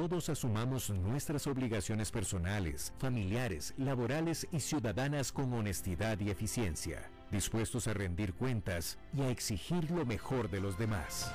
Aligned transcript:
todos 0.00 0.30
asumamos 0.30 0.88
nuestras 0.88 1.46
obligaciones 1.46 2.10
personales, 2.10 2.94
familiares, 2.98 3.74
laborales 3.76 4.48
y 4.50 4.60
ciudadanas 4.60 5.30
con 5.30 5.52
honestidad 5.52 6.18
y 6.20 6.30
eficiencia, 6.30 7.10
dispuestos 7.30 7.86
a 7.86 7.92
rendir 7.92 8.32
cuentas 8.32 8.98
y 9.12 9.20
a 9.20 9.28
exigir 9.28 9.90
lo 9.90 10.06
mejor 10.06 10.48
de 10.48 10.58
los 10.58 10.78
demás. 10.78 11.30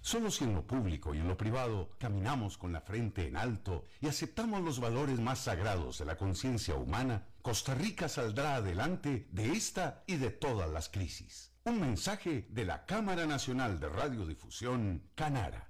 Solo 0.00 0.30
si 0.30 0.44
en 0.44 0.54
lo 0.54 0.64
público 0.64 1.12
y 1.12 1.18
en 1.18 1.26
lo 1.26 1.36
privado 1.36 1.90
caminamos 1.98 2.56
con 2.56 2.72
la 2.72 2.80
frente 2.80 3.26
en 3.26 3.36
alto 3.36 3.86
y 4.00 4.06
aceptamos 4.06 4.62
los 4.62 4.78
valores 4.78 5.18
más 5.18 5.40
sagrados 5.40 5.98
de 5.98 6.04
la 6.04 6.16
conciencia 6.16 6.76
humana, 6.76 7.26
Costa 7.42 7.74
Rica 7.74 8.08
saldrá 8.08 8.54
adelante 8.54 9.26
de 9.32 9.50
esta 9.50 10.04
y 10.06 10.14
de 10.14 10.30
todas 10.30 10.70
las 10.70 10.88
crisis. 10.88 11.50
Un 11.64 11.80
mensaje 11.80 12.46
de 12.50 12.64
la 12.64 12.86
Cámara 12.86 13.26
Nacional 13.26 13.80
de 13.80 13.88
Radiodifusión, 13.88 15.10
Canara. 15.16 15.69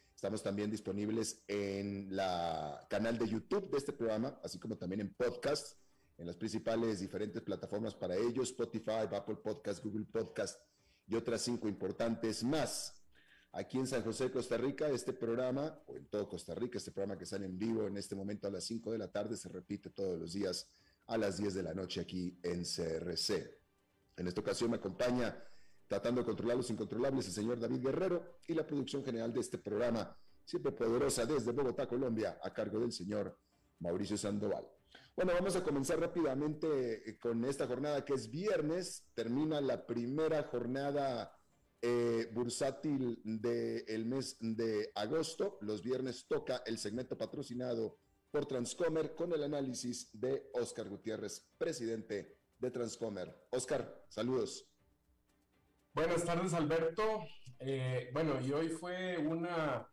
Estamos 0.21 0.43
también 0.43 0.69
disponibles 0.69 1.41
en 1.47 2.15
la 2.15 2.85
canal 2.91 3.17
de 3.17 3.27
YouTube 3.27 3.71
de 3.71 3.77
este 3.79 3.91
programa, 3.91 4.39
así 4.43 4.59
como 4.59 4.77
también 4.77 5.01
en 5.01 5.11
podcast, 5.15 5.79
en 6.19 6.27
las 6.27 6.35
principales 6.35 6.99
diferentes 6.99 7.41
plataformas 7.41 7.95
para 7.95 8.15
ellos, 8.15 8.49
Spotify, 8.49 9.07
Apple 9.11 9.37
Podcast, 9.37 9.83
Google 9.83 10.05
Podcast 10.05 10.61
y 11.07 11.15
otras 11.15 11.41
cinco 11.41 11.67
importantes 11.67 12.43
más. 12.43 13.01
Aquí 13.51 13.79
en 13.79 13.87
San 13.87 14.03
José, 14.03 14.29
Costa 14.29 14.57
Rica, 14.57 14.89
este 14.89 15.11
programa, 15.11 15.81
o 15.87 15.95
en 15.95 16.05
todo 16.05 16.29
Costa 16.29 16.53
Rica, 16.53 16.77
este 16.77 16.91
programa 16.91 17.17
que 17.17 17.25
sale 17.25 17.47
en 17.47 17.57
vivo 17.57 17.87
en 17.87 17.97
este 17.97 18.13
momento 18.13 18.47
a 18.47 18.51
las 18.51 18.63
5 18.65 18.91
de 18.91 18.99
la 18.99 19.07
tarde, 19.07 19.35
se 19.35 19.49
repite 19.49 19.89
todos 19.89 20.19
los 20.19 20.33
días 20.33 20.69
a 21.07 21.17
las 21.17 21.37
10 21.37 21.55
de 21.55 21.63
la 21.63 21.73
noche 21.73 21.99
aquí 21.99 22.37
en 22.43 22.63
CRC. 22.63 23.57
En 24.17 24.27
esta 24.27 24.41
ocasión 24.41 24.69
me 24.69 24.77
acompaña 24.77 25.35
tratando 25.91 26.21
de 26.21 26.25
controlar 26.25 26.55
los 26.55 26.69
incontrolables, 26.69 27.27
el 27.27 27.33
señor 27.33 27.59
David 27.59 27.81
Guerrero 27.81 28.37
y 28.47 28.53
la 28.53 28.65
producción 28.65 29.03
general 29.03 29.33
de 29.33 29.41
este 29.41 29.57
programa, 29.57 30.15
siempre 30.45 30.71
poderosa 30.71 31.25
desde 31.25 31.51
Bogotá, 31.51 31.85
Colombia, 31.85 32.39
a 32.41 32.53
cargo 32.53 32.79
del 32.79 32.93
señor 32.93 33.37
Mauricio 33.79 34.15
Sandoval. 34.15 34.65
Bueno, 35.17 35.33
vamos 35.33 35.57
a 35.57 35.63
comenzar 35.63 35.99
rápidamente 35.99 37.09
eh, 37.09 37.19
con 37.19 37.43
esta 37.43 37.67
jornada 37.67 38.05
que 38.05 38.13
es 38.13 38.31
viernes, 38.31 39.03
termina 39.13 39.59
la 39.59 39.85
primera 39.85 40.43
jornada 40.43 41.37
eh, 41.81 42.29
bursátil 42.31 43.19
del 43.25 44.05
mes 44.05 44.37
de 44.39 44.93
agosto. 44.95 45.57
Los 45.59 45.83
viernes 45.83 46.25
toca 46.25 46.63
el 46.65 46.77
segmento 46.77 47.17
patrocinado 47.17 47.97
por 48.31 48.45
Transcomer 48.45 49.13
con 49.13 49.33
el 49.33 49.43
análisis 49.43 50.09
de 50.13 50.51
Oscar 50.53 50.87
Gutiérrez, 50.87 51.51
presidente 51.57 52.37
de 52.59 52.71
Transcomer. 52.71 53.45
Oscar, 53.49 54.05
saludos. 54.07 54.70
Buenas 55.93 56.23
tardes, 56.23 56.53
Alberto. 56.53 57.25
Eh, 57.59 58.11
bueno, 58.13 58.39
y 58.39 58.53
hoy 58.53 58.69
fue 58.69 59.17
una, 59.17 59.85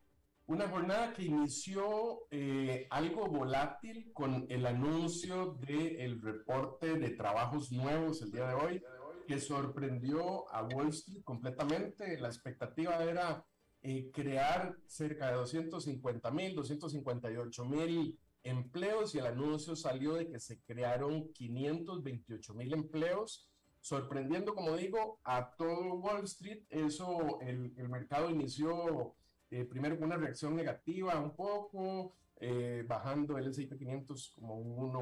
una 0.46 0.68
jornada 0.68 1.12
que 1.12 1.24
inició 1.24 2.20
eh, 2.30 2.86
algo 2.90 3.26
volátil 3.26 4.12
con 4.12 4.46
el 4.48 4.64
anuncio 4.64 5.58
del 5.60 6.22
reporte 6.22 6.94
de 6.98 7.10
trabajos 7.10 7.72
nuevos 7.72 8.22
el 8.22 8.30
día 8.30 8.46
de 8.46 8.54
hoy, 8.54 8.82
que 9.26 9.40
sorprendió 9.40 10.48
a 10.54 10.62
Wall 10.62 10.90
Street 10.90 11.24
completamente. 11.24 12.16
La 12.20 12.28
expectativa 12.28 13.02
era 13.02 13.44
eh, 13.82 14.12
crear 14.12 14.76
cerca 14.86 15.26
de 15.26 15.34
250 15.34 16.30
mil, 16.30 16.54
258 16.54 17.64
mil 17.64 18.16
empleos 18.44 19.16
y 19.16 19.18
el 19.18 19.26
anuncio 19.26 19.74
salió 19.74 20.14
de 20.14 20.28
que 20.28 20.38
se 20.38 20.60
crearon 20.62 21.32
528 21.32 22.54
mil 22.54 22.72
empleos 22.72 23.50
sorprendiendo, 23.80 24.54
como 24.54 24.76
digo, 24.76 25.20
a 25.24 25.54
todo 25.56 25.94
Wall 25.94 26.24
Street. 26.24 26.64
Eso, 26.68 27.40
el, 27.40 27.72
el 27.76 27.88
mercado 27.88 28.30
inició 28.30 29.14
eh, 29.50 29.64
primero 29.64 29.96
con 29.96 30.06
una 30.06 30.16
reacción 30.16 30.54
negativa 30.54 31.18
un 31.18 31.34
poco, 31.34 32.14
eh, 32.36 32.84
bajando 32.86 33.38
el 33.38 33.48
S&P 33.48 33.78
500 33.78 34.32
como 34.34 34.56
un 34.56 34.92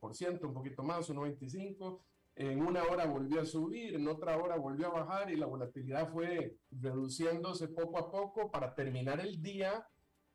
1%, 0.00 0.44
un 0.44 0.54
poquito 0.54 0.82
más, 0.82 1.08
1.25%. 1.10 2.00
En 2.34 2.62
una 2.62 2.82
hora 2.84 3.04
volvió 3.04 3.42
a 3.42 3.44
subir, 3.44 3.94
en 3.94 4.08
otra 4.08 4.38
hora 4.38 4.56
volvió 4.56 4.86
a 4.86 5.02
bajar 5.02 5.30
y 5.30 5.36
la 5.36 5.44
volatilidad 5.44 6.10
fue 6.10 6.56
reduciéndose 6.70 7.68
poco 7.68 7.98
a 7.98 8.10
poco 8.10 8.50
para 8.50 8.74
terminar 8.74 9.20
el 9.20 9.42
día 9.42 9.86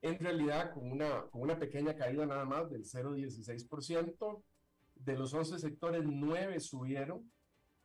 en 0.01 0.19
realidad 0.19 0.73
con 0.73 0.91
una, 0.91 1.23
con 1.31 1.41
una 1.41 1.57
pequeña 1.57 1.95
caída 1.95 2.25
nada 2.27 2.45
más 2.45 2.69
del 2.69 2.83
0,16%. 2.83 4.43
De 4.95 5.15
los 5.15 5.33
11 5.33 5.59
sectores, 5.59 6.03
9 6.05 6.59
subieron, 6.59 7.31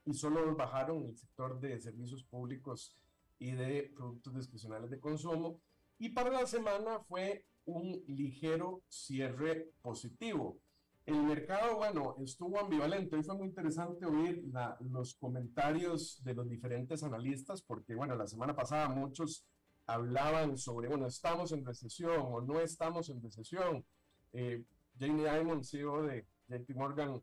y 0.05 0.15
solo 0.15 0.55
bajaron 0.57 1.05
el 1.05 1.17
sector 1.17 1.61
de 1.61 1.79
servicios 1.81 2.25
públicos 2.25 2.97
y 3.39 3.53
de 3.53 3.93
productos 3.95 4.35
discrecionales 4.35 4.91
de 4.91 5.01
consumo. 5.01 5.61
Y 5.99 6.11
para 6.11 6.31
la 6.31 6.47
semana 6.47 7.01
fue 7.01 7.47
un 7.65 8.03
ligero 8.07 8.83
cierre 8.89 9.71
positivo. 9.83 10.59
El 11.05 11.23
mercado, 11.25 11.77
bueno, 11.77 12.17
estuvo 12.23 12.61
ambivalente. 12.61 13.17
Hoy 13.17 13.25
fue 13.25 13.37
muy 13.37 13.49
interesante 13.49 14.07
oír 14.07 14.45
los 14.81 15.15
comentarios 15.15 16.23
de 16.23 16.35
los 16.35 16.49
diferentes 16.49 17.03
analistas, 17.03 17.63
porque, 17.63 17.95
bueno, 17.95 18.15
la 18.15 18.27
semana 18.27 18.55
pasada 18.55 18.89
muchos 18.89 19.45
hablaban 19.87 20.57
sobre, 20.57 20.89
bueno, 20.89 21.07
estamos 21.07 21.51
en 21.53 21.65
recesión 21.65 22.21
o 22.21 22.41
no 22.41 22.61
estamos 22.61 23.11
en 23.11 23.21
recesión. 23.21 23.85
Eh, 24.33 24.65
Jamie 24.99 25.29
Dimon, 25.29 25.65
CEO 25.65 26.03
de 26.03 26.27
JP 26.49 26.77
Morgan, 26.77 27.21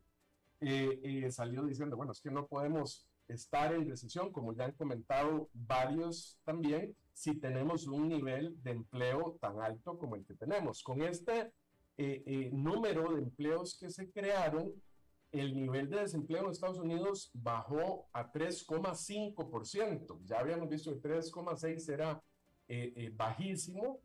eh, 0.60 1.00
eh, 1.02 1.30
salió 1.30 1.64
diciendo, 1.64 1.96
bueno, 1.96 2.12
es 2.12 2.20
que 2.20 2.30
no 2.30 2.46
podemos 2.46 3.06
estar 3.28 3.72
en 3.74 3.88
recesión, 3.88 4.32
como 4.32 4.52
ya 4.52 4.64
han 4.64 4.72
comentado 4.72 5.48
varios 5.52 6.38
también, 6.44 6.94
si 7.12 7.38
tenemos 7.38 7.86
un 7.86 8.08
nivel 8.08 8.60
de 8.62 8.72
empleo 8.72 9.38
tan 9.40 9.60
alto 9.60 9.98
como 9.98 10.16
el 10.16 10.24
que 10.24 10.34
tenemos. 10.34 10.82
Con 10.82 11.02
este 11.02 11.52
eh, 11.96 12.50
número 12.52 13.12
de 13.12 13.20
empleos 13.20 13.76
que 13.78 13.90
se 13.90 14.10
crearon, 14.10 14.72
el 15.32 15.54
nivel 15.54 15.88
de 15.88 16.00
desempleo 16.00 16.44
en 16.44 16.50
Estados 16.50 16.78
Unidos 16.78 17.30
bajó 17.34 18.08
a 18.12 18.32
3,5%. 18.32 20.20
Ya 20.24 20.40
habíamos 20.40 20.68
visto 20.68 20.92
que 20.92 21.08
3,6% 21.08 21.92
era 21.92 22.22
eh, 22.68 22.92
eh, 22.96 23.12
bajísimo. 23.14 24.00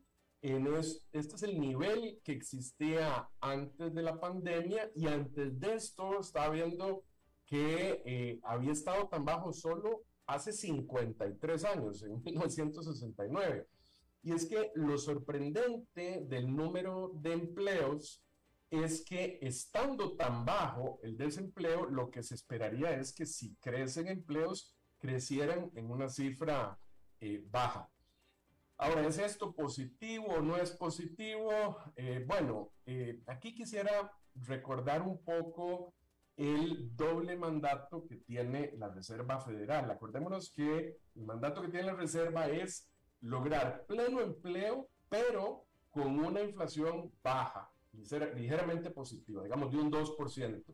En 0.48 0.64
este 0.76 1.00
es 1.12 1.42
el 1.42 1.58
nivel 1.58 2.20
que 2.22 2.30
existía 2.30 3.28
antes 3.40 3.92
de 3.92 4.00
la 4.00 4.20
pandemia 4.20 4.88
y 4.94 5.08
antes 5.08 5.58
de 5.58 5.74
esto 5.74 6.20
estaba 6.20 6.50
viendo 6.50 7.02
que 7.46 8.00
eh, 8.06 8.38
había 8.44 8.70
estado 8.70 9.08
tan 9.08 9.24
bajo 9.24 9.52
solo 9.52 10.04
hace 10.24 10.52
53 10.52 11.64
años, 11.64 12.04
en 12.04 12.22
1969. 12.24 13.66
Y 14.22 14.34
es 14.34 14.46
que 14.46 14.70
lo 14.76 14.96
sorprendente 14.98 16.22
del 16.28 16.54
número 16.54 17.10
de 17.14 17.32
empleos 17.32 18.22
es 18.70 19.04
que 19.04 19.40
estando 19.42 20.14
tan 20.14 20.44
bajo 20.44 21.00
el 21.02 21.16
desempleo, 21.16 21.86
lo 21.86 22.08
que 22.08 22.22
se 22.22 22.36
esperaría 22.36 22.92
es 22.92 23.12
que 23.12 23.26
si 23.26 23.56
crecen 23.56 24.06
empleos, 24.06 24.76
crecieran 24.98 25.72
en 25.74 25.90
una 25.90 26.08
cifra 26.08 26.78
eh, 27.18 27.42
baja. 27.50 27.90
Ahora, 28.78 29.06
¿es 29.06 29.18
esto 29.18 29.54
positivo 29.54 30.26
o 30.26 30.42
no 30.42 30.56
es 30.56 30.70
positivo? 30.72 31.78
Eh, 31.96 32.24
bueno, 32.26 32.72
eh, 32.84 33.22
aquí 33.26 33.54
quisiera 33.54 34.12
recordar 34.34 35.00
un 35.00 35.22
poco 35.24 35.94
el 36.36 36.94
doble 36.94 37.36
mandato 37.36 38.06
que 38.06 38.16
tiene 38.16 38.72
la 38.76 38.88
Reserva 38.88 39.40
Federal. 39.40 39.90
Acordémonos 39.90 40.50
que 40.50 40.98
el 41.14 41.24
mandato 41.24 41.62
que 41.62 41.68
tiene 41.68 41.86
la 41.86 41.94
Reserva 41.94 42.48
es 42.48 42.90
lograr 43.22 43.86
pleno 43.86 44.20
empleo, 44.20 44.88
pero 45.08 45.64
con 45.90 46.18
una 46.20 46.42
inflación 46.42 47.10
baja 47.22 47.70
ligeramente 47.92 48.90
positiva, 48.90 49.42
digamos 49.42 49.72
de 49.72 49.78
un 49.78 49.90
2%. 49.90 50.64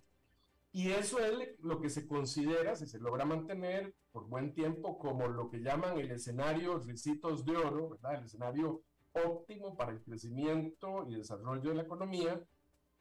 Y 0.75 0.91
eso 0.91 1.19
es 1.19 1.59
lo 1.61 1.81
que 1.81 1.91
se 1.91 2.07
considera, 2.07 2.75
si 2.75 2.87
se 2.87 2.99
logra 2.99 3.27
mantener 3.27 3.95
por 4.11 4.27
buen 4.27 4.55
tiempo, 4.55 4.99
como 4.99 5.29
lo 5.29 5.51
que 5.51 5.59
llaman 5.59 5.99
el 5.99 6.11
escenario 6.11 6.79
ricitos 6.79 7.45
de 7.45 7.57
oro, 7.57 7.91
¿verdad? 7.91 8.15
El 8.15 8.25
escenario 8.25 8.83
óptimo 9.13 9.77
para 9.77 9.93
el 9.93 10.03
crecimiento 10.03 11.07
y 11.07 11.17
desarrollo 11.17 11.69
de 11.71 11.77
la 11.77 11.83
economía. 11.83 12.43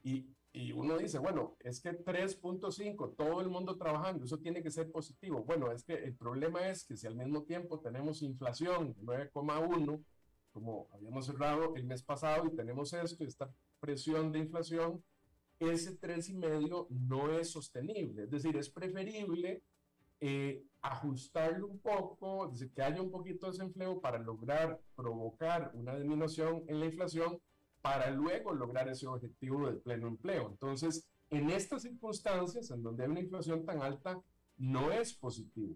Y, 0.03 0.35
y 0.51 0.73
uno 0.73 0.97
dice, 0.97 1.19
bueno, 1.19 1.55
es 1.59 1.79
que 1.79 1.91
3.5, 1.91 3.15
todo 3.15 3.39
el 3.39 3.47
mundo 3.47 3.77
trabajando, 3.77 4.25
eso 4.25 4.37
tiene 4.39 4.61
que 4.61 4.69
ser 4.69 4.91
positivo. 4.91 5.43
Bueno, 5.45 5.71
es 5.71 5.85
que 5.85 5.93
el 5.93 6.13
problema 6.15 6.67
es 6.67 6.83
que 6.83 6.97
si 6.97 7.07
al 7.07 7.15
mismo 7.15 7.43
tiempo 7.43 7.79
tenemos 7.79 8.21
inflación 8.21 8.93
de 8.93 9.01
9,1, 9.01 10.03
como 10.51 10.89
habíamos 10.91 11.25
cerrado 11.25 11.73
el 11.77 11.85
mes 11.85 12.03
pasado 12.03 12.47
y 12.47 12.55
tenemos 12.55 12.91
esto, 12.91 13.23
esta 13.23 13.49
presión 13.79 14.33
de 14.33 14.39
inflación, 14.39 15.01
ese 15.69 15.99
3,5 15.99 16.87
no 16.89 17.31
es 17.31 17.51
sostenible. 17.51 18.23
Es 18.23 18.31
decir, 18.31 18.57
es 18.57 18.69
preferible 18.69 19.61
eh, 20.19 20.63
ajustarlo 20.81 21.67
un 21.67 21.79
poco, 21.79 22.47
decir, 22.47 22.71
que 22.71 22.81
haya 22.81 23.01
un 23.01 23.11
poquito 23.11 23.45
de 23.45 23.51
desempleo 23.51 24.01
para 24.01 24.17
lograr 24.17 24.79
provocar 24.95 25.71
una 25.73 25.95
disminución 25.95 26.63
en 26.67 26.79
la 26.79 26.85
inflación, 26.87 27.39
para 27.81 28.09
luego 28.11 28.53
lograr 28.53 28.87
ese 28.89 29.07
objetivo 29.07 29.67
del 29.67 29.77
pleno 29.77 30.07
empleo. 30.07 30.49
Entonces, 30.49 31.07
en 31.29 31.49
estas 31.49 31.83
circunstancias, 31.83 32.71
en 32.71 32.81
donde 32.83 33.03
hay 33.03 33.09
una 33.09 33.19
inflación 33.21 33.65
tan 33.65 33.81
alta, 33.81 34.19
no 34.57 34.91
es 34.91 35.13
positivo. 35.13 35.75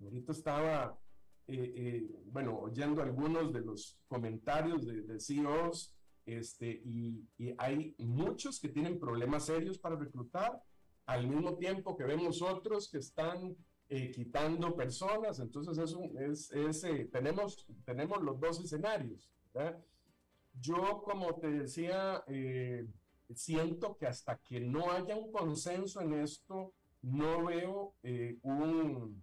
Ahorita 0.00 0.32
estaba, 0.32 0.98
eh, 1.46 1.72
eh, 1.76 2.10
bueno, 2.26 2.58
oyendo 2.58 3.02
algunos 3.02 3.52
de 3.52 3.60
los 3.60 3.98
comentarios 4.08 4.86
de, 4.86 5.02
de 5.02 5.20
CEOs 5.20 5.95
este, 6.26 6.82
y, 6.84 7.24
hay 7.58 7.94
muchos 7.98 8.60
que 8.60 8.68
tienen 8.68 8.98
problemas 8.98 9.46
serios 9.46 9.78
para 9.78 9.96
reclutar, 9.96 10.60
al 11.06 11.28
mismo 11.28 11.56
tiempo 11.56 11.96
que 11.96 12.04
vemos 12.04 12.42
otros 12.42 12.90
que 12.90 12.98
están 12.98 13.56
eh, 13.88 14.10
quitando 14.10 14.74
personas, 14.74 15.38
entonces 15.38 15.78
es, 16.18 16.50
es, 16.50 16.84
eh, 16.84 17.08
tenemos, 17.12 17.64
tenemos 17.84 18.20
los 18.22 18.40
dos 18.40 18.60
escenarios. 18.60 19.30
Yo, 20.60 21.02
como 21.04 21.36
te 21.36 21.48
decía, 21.50 22.24
eh, 22.26 22.86
siento 23.32 23.96
que 23.96 24.06
hasta 24.06 24.36
que 24.38 24.60
no 24.60 24.90
haya 24.90 25.16
un 25.16 25.30
consenso 25.30 26.00
en 26.00 26.14
esto, 26.14 26.72
no 27.02 27.44
veo 27.44 27.94
un, 28.42 29.22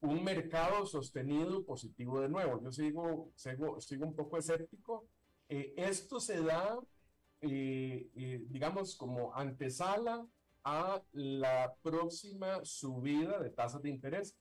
un 0.00 0.24
mercado 0.24 0.84
sostenido 0.86 1.64
positivo 1.64 2.20
de 2.20 2.28
nuevo. 2.28 2.60
Yo 2.60 2.72
sigo, 2.72 3.30
sigo, 3.36 3.80
sigo 3.80 4.06
un 4.06 4.16
poco 4.16 4.38
escéptico 4.38 5.06
eh, 5.54 5.74
esto 5.76 6.18
se 6.18 6.42
da, 6.42 6.80
eh, 7.42 8.10
eh, 8.16 8.42
digamos, 8.48 8.96
como 8.96 9.34
antesala 9.34 10.26
a 10.64 11.02
la 11.12 11.76
próxima 11.82 12.64
subida 12.64 13.38
de 13.38 13.50
tasas 13.50 13.82
de 13.82 13.90
interés. 13.90 14.34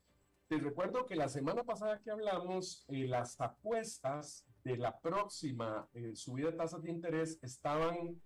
Te 0.47 0.57
recuerdo 0.57 1.05
que 1.05 1.17
la 1.17 1.27
semana 1.27 1.65
pasada 1.65 1.99
que 1.99 2.11
hablamos, 2.11 2.85
las 2.87 3.41
apuestas 3.41 4.45
de 4.63 4.77
la 4.77 5.01
próxima 5.01 5.89
subida 6.13 6.51
de 6.51 6.57
tasas 6.57 6.81
de 6.81 6.91
interés 6.91 7.39
estaban 7.41 8.21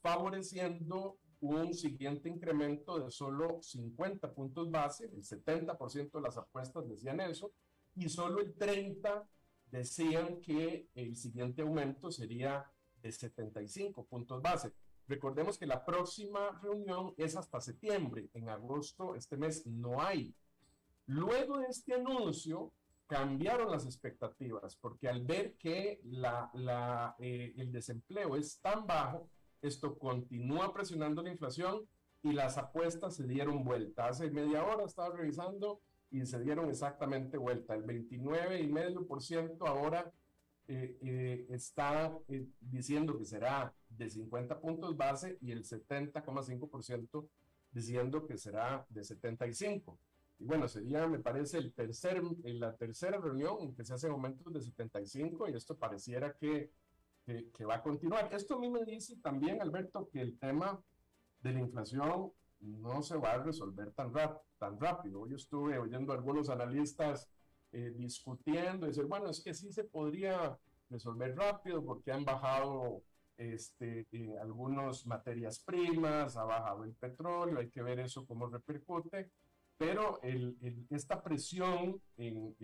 favoreciendo 0.00 1.18
un 1.40 1.74
siguiente 1.74 2.28
incremento 2.28 3.00
de 3.00 3.10
solo 3.10 3.60
50 3.60 4.32
puntos 4.32 4.70
base, 4.70 5.06
el 5.06 5.24
70% 5.24 6.12
de 6.12 6.20
las 6.20 6.36
apuestas 6.36 6.88
decían 6.88 7.18
eso, 7.18 7.50
y 7.96 8.08
solo 8.08 8.40
el 8.40 8.54
30% 8.56 9.24
decían 9.70 10.40
que 10.40 10.88
el 10.94 11.16
siguiente 11.16 11.62
aumento 11.62 12.10
sería 12.10 12.70
de 13.02 13.12
75 13.12 14.04
puntos 14.06 14.42
base. 14.42 14.72
Recordemos 15.06 15.58
que 15.58 15.66
la 15.66 15.84
próxima 15.84 16.50
reunión 16.62 17.14
es 17.16 17.36
hasta 17.36 17.60
septiembre. 17.60 18.28
En 18.34 18.48
agosto, 18.48 19.14
este 19.14 19.36
mes, 19.36 19.66
no 19.66 20.00
hay. 20.00 20.34
Luego 21.06 21.58
de 21.58 21.68
este 21.68 21.94
anuncio, 21.94 22.72
cambiaron 23.06 23.70
las 23.70 23.86
expectativas, 23.86 24.76
porque 24.76 25.08
al 25.08 25.24
ver 25.24 25.56
que 25.56 26.00
la, 26.04 26.50
la, 26.52 27.16
eh, 27.18 27.54
el 27.56 27.72
desempleo 27.72 28.36
es 28.36 28.60
tan 28.60 28.86
bajo, 28.86 29.30
esto 29.62 29.98
continúa 29.98 30.72
presionando 30.74 31.22
la 31.22 31.30
inflación 31.30 31.88
y 32.22 32.32
las 32.32 32.58
apuestas 32.58 33.16
se 33.16 33.26
dieron 33.26 33.64
vuelta. 33.64 34.08
Hace 34.08 34.30
media 34.30 34.62
hora 34.62 34.84
estaba 34.84 35.16
revisando 35.16 35.80
y 36.10 36.24
se 36.26 36.40
dieron 36.40 36.68
exactamente 36.70 37.36
vuelta. 37.36 37.74
El 37.74 37.84
29,5% 37.84 39.66
ahora 39.66 40.12
eh, 40.66 40.98
eh, 41.00 41.46
está 41.50 42.16
eh, 42.28 42.46
diciendo 42.60 43.16
que 43.18 43.24
será 43.24 43.74
de 43.88 44.08
50 44.08 44.60
puntos 44.60 44.96
base 44.96 45.38
y 45.40 45.50
el 45.50 45.64
70,5% 45.64 47.28
diciendo 47.70 48.26
que 48.26 48.36
será 48.36 48.86
de 48.88 49.04
75. 49.04 49.98
Y 50.40 50.44
bueno, 50.44 50.68
sería, 50.68 51.06
me 51.06 51.18
parece, 51.18 51.58
el 51.58 51.72
tercer, 51.72 52.22
la 52.44 52.76
tercera 52.76 53.18
reunión 53.18 53.56
en 53.60 53.74
que 53.74 53.84
se 53.84 53.94
hacen 53.94 54.12
aumentos 54.12 54.52
de 54.52 54.60
75 54.60 55.48
y 55.48 55.54
esto 55.54 55.76
pareciera 55.76 56.34
que, 56.34 56.70
que, 57.26 57.50
que 57.50 57.64
va 57.64 57.76
a 57.76 57.82
continuar. 57.82 58.32
Esto 58.32 58.54
a 58.54 58.58
mí 58.58 58.70
me 58.70 58.84
dice 58.84 59.16
también, 59.16 59.60
Alberto, 59.60 60.08
que 60.08 60.20
el 60.20 60.38
tema 60.38 60.80
de 61.40 61.52
la 61.52 61.60
inflación 61.60 62.32
no 62.60 63.02
se 63.02 63.16
va 63.16 63.32
a 63.32 63.42
resolver 63.42 63.92
tan, 63.92 64.12
rápido. 64.78 65.26
Yo 65.26 65.36
estuve 65.36 65.78
oyendo 65.78 66.12
a 66.12 66.16
algunos 66.16 66.48
analistas 66.48 67.28
eh, 67.72 67.92
discutiendo 67.96 68.86
y 68.86 68.90
decir, 68.90 69.04
bueno, 69.04 69.30
es 69.30 69.40
que 69.40 69.54
sí 69.54 69.72
se 69.72 69.84
podría 69.84 70.58
resolver 70.90 71.36
rápido 71.36 71.84
porque 71.84 72.12
han 72.12 72.24
bajado 72.24 73.02
este, 73.36 74.06
eh, 74.10 74.36
algunas 74.40 75.06
materias 75.06 75.60
primas, 75.60 76.36
ha 76.36 76.44
bajado 76.44 76.84
el 76.84 76.94
petróleo, 76.94 77.60
hay 77.60 77.70
que 77.70 77.82
ver 77.82 78.00
eso 78.00 78.26
cómo 78.26 78.46
repercute, 78.46 79.30
pero 79.76 80.20
el, 80.22 80.56
esta 80.90 81.22
presión 81.22 82.00
en, 82.16 82.56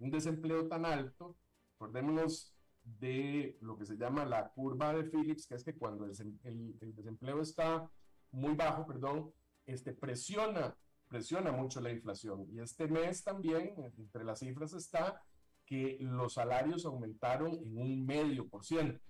un 0.00 0.10
desempleo 0.10 0.66
tan 0.66 0.84
alto, 0.84 1.36
acordémonos 1.76 2.52
de 2.82 3.56
lo 3.60 3.78
que 3.78 3.84
se 3.84 3.96
llama 3.96 4.24
la 4.24 4.48
curva 4.48 4.92
de 4.94 5.04
Phillips, 5.04 5.46
que 5.46 5.54
es 5.54 5.62
que 5.62 5.76
cuando 5.76 6.06
el 6.06 6.94
desempleo 6.96 7.40
está 7.40 7.88
muy 8.30 8.54
bajo, 8.54 8.86
perdón, 8.86 9.32
este, 9.66 9.92
presiona, 9.92 10.76
presiona 11.08 11.52
mucho 11.52 11.80
la 11.80 11.90
inflación. 11.90 12.46
Y 12.50 12.60
este 12.60 12.88
mes 12.88 13.22
también, 13.22 13.74
entre 13.98 14.24
las 14.24 14.40
cifras 14.40 14.72
está 14.72 15.22
que 15.64 15.98
los 16.00 16.34
salarios 16.34 16.86
aumentaron 16.86 17.54
en 17.54 17.78
un 17.78 18.06
medio 18.06 18.48
por 18.48 18.64
ciento. 18.64 19.00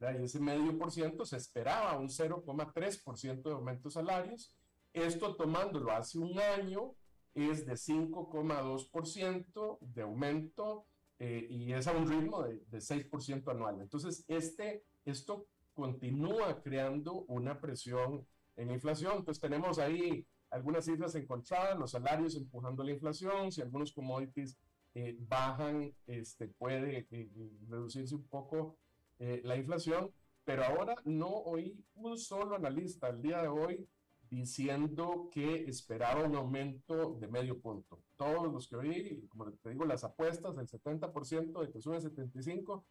Y 0.00 0.24
ese 0.24 0.40
medio 0.40 0.76
por 0.76 0.90
ciento 0.90 1.24
se 1.24 1.36
esperaba 1.36 1.96
un 1.96 2.08
0,3% 2.08 3.42
de 3.42 3.52
aumento 3.52 3.88
de 3.88 3.92
salarios. 3.92 4.56
Esto 4.92 5.36
tomándolo 5.36 5.92
hace 5.92 6.18
un 6.18 6.36
año 6.38 6.96
es 7.34 7.64
de 7.64 7.74
5,2% 7.74 9.78
de 9.80 10.02
aumento 10.02 10.86
eh, 11.18 11.46
y 11.48 11.72
es 11.72 11.86
a 11.86 11.92
un 11.92 12.08
ritmo 12.08 12.42
de, 12.42 12.60
de 12.66 12.78
6% 12.78 13.50
anual. 13.50 13.80
Entonces, 13.80 14.24
este, 14.28 14.84
esto 15.04 15.46
continúa 15.74 16.60
creando 16.62 17.24
una 17.28 17.60
presión 17.60 18.26
en 18.56 18.70
inflación. 18.70 19.24
Pues 19.24 19.40
tenemos 19.40 19.78
ahí 19.78 20.26
algunas 20.50 20.84
cifras 20.84 21.14
encontradas, 21.14 21.78
los 21.78 21.90
salarios 21.90 22.36
empujando 22.36 22.84
la 22.84 22.92
inflación, 22.92 23.50
si 23.50 23.60
algunos 23.60 23.92
commodities 23.92 24.56
eh, 24.94 25.16
bajan, 25.18 25.92
este, 26.06 26.46
puede 26.46 26.98
eh, 26.98 27.06
eh, 27.10 27.50
reducirse 27.68 28.14
un 28.14 28.26
poco 28.28 28.78
la 29.16 29.56
inflación, 29.56 30.10
pero 30.44 30.64
ahora 30.64 30.96
no 31.04 31.28
oí 31.28 31.82
un 31.94 32.18
solo 32.18 32.56
analista 32.56 33.08
el 33.08 33.22
día 33.22 33.40
de 33.40 33.48
hoy 33.48 33.88
diciendo 34.28 35.30
que 35.32 35.64
esperaba 35.64 36.24
un 36.24 36.34
aumento 36.34 37.14
de 37.14 37.28
medio 37.28 37.58
punto. 37.60 38.02
Todos 38.16 38.52
los 38.52 38.68
que 38.68 38.76
vi, 38.76 39.26
como 39.28 39.50
te 39.52 39.70
digo, 39.70 39.84
las 39.86 40.04
apuestas, 40.04 40.58
el 40.58 40.66
70% 40.68 41.60
de 41.60 41.70
que 41.70 41.80
sube 41.80 41.98
75%, 42.00 42.84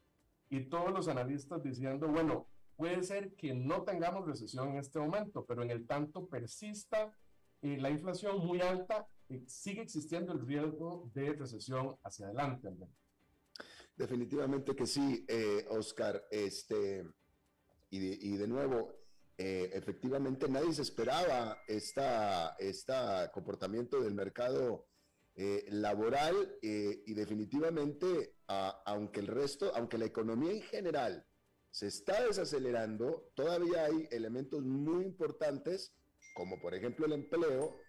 y 0.50 0.62
todos 0.70 0.92
los 0.92 1.08
analistas 1.08 1.64
diciendo, 1.64 2.08
bueno, 2.08 2.48
puede 2.84 3.02
ser 3.04 3.34
que 3.36 3.54
no 3.54 3.84
tengamos 3.84 4.28
recesión 4.28 4.72
en 4.72 4.80
este 4.80 5.00
momento, 5.00 5.46
pero 5.46 5.64
en 5.64 5.72
el 5.72 5.88
tanto 5.88 6.28
persista 6.28 7.14
eh, 7.62 7.78
la 7.80 7.90
inflación 7.90 8.46
muy 8.46 8.60
alta, 8.60 9.08
eh, 9.30 9.42
sigue 9.48 9.82
existiendo 9.82 10.34
el 10.34 10.46
riesgo 10.46 11.10
de 11.14 11.32
recesión 11.32 11.96
hacia 12.04 12.26
adelante. 12.26 12.68
Definitivamente 13.96 14.76
que 14.76 14.86
sí, 14.86 15.24
eh, 15.30 15.66
Oscar. 15.70 16.26
Este, 16.30 17.06
y, 17.90 18.00
de, 18.00 18.18
y 18.20 18.36
de 18.36 18.48
nuevo, 18.50 18.92
eh, 19.38 19.70
efectivamente 19.72 20.50
nadie 20.50 20.74
se 20.74 20.82
esperaba 20.82 21.60
esta, 21.70 22.58
este 22.60 22.94
comportamiento 23.34 24.02
del 24.02 24.14
mercado 24.14 24.88
eh, 25.36 25.64
laboral 25.70 26.58
eh, 26.62 27.02
y 27.06 27.14
definitivamente, 27.14 28.36
aunque 28.86 29.22
el 29.22 29.28
resto, 29.28 29.72
aunque 29.74 29.98
la 29.98 30.06
economía 30.06 30.52
en 30.52 30.64
general 30.64 31.26
se 31.74 31.88
está 31.88 32.24
desacelerando, 32.24 33.32
todavía 33.34 33.86
hay 33.86 34.08
elementos 34.12 34.62
muy 34.62 35.04
importantes, 35.06 35.92
como 36.36 36.62
por 36.62 36.76
ejemplo 36.76 37.08
el 37.08 37.14
empleo 37.14 37.80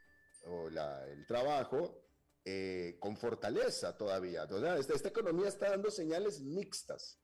o 0.46 0.68
el 0.68 1.26
trabajo, 1.26 2.02
con 2.98 3.14
fortaleza 3.18 3.94
todavía. 3.98 4.44
esta, 4.78 4.94
esta 4.94 5.08
economía 5.08 5.48
está 5.48 5.68
dando 5.68 5.90
señales 5.90 6.40
mixtas. 6.40 7.20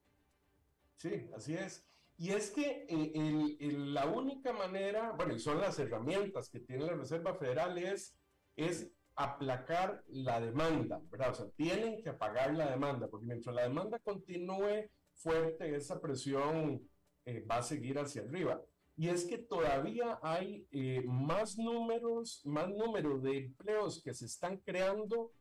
Sí, 0.96 1.30
así 1.34 1.54
es. 1.54 1.86
Y 2.18 2.32
es 2.32 2.50
que 2.50 2.86
eh, 2.90 3.72
la 3.72 4.04
única 4.04 4.52
manera, 4.52 5.12
bueno, 5.12 5.34
y 5.34 5.38
son 5.38 5.62
las 5.62 5.78
herramientas 5.78 6.50
que 6.50 6.60
tiene 6.60 6.84
la 6.84 6.94
Reserva 6.94 7.34
Federal 7.36 7.78
es, 7.78 8.18
es 8.54 8.92
aplacar 9.14 10.04
la 10.08 10.42
demanda, 10.42 11.00
¿verdad? 11.10 11.30
O 11.30 11.34
sea, 11.34 11.50
tienen 11.56 12.02
que 12.02 12.10
apagar 12.10 12.52
la 12.52 12.70
demanda, 12.70 13.08
porque 13.08 13.24
mientras 13.24 13.54
la 13.54 13.62
demanda 13.62 13.98
continúe 14.00 14.90
fuerte, 15.22 15.74
esa 15.76 16.00
presión 16.00 16.88
eh, 17.24 17.44
va 17.48 17.58
a 17.58 17.62
seguir 17.62 17.98
hacia 17.98 18.22
arriba. 18.22 18.62
Y 18.96 19.08
es 19.08 19.24
que 19.24 19.38
todavía 19.38 20.18
hay 20.22 20.66
eh, 20.72 21.02
más 21.06 21.56
números, 21.56 22.42
más 22.44 22.68
número 22.68 23.18
de 23.18 23.38
empleos 23.38 24.02
que 24.02 24.12
se 24.12 24.26
están 24.26 24.58
creando 24.58 25.32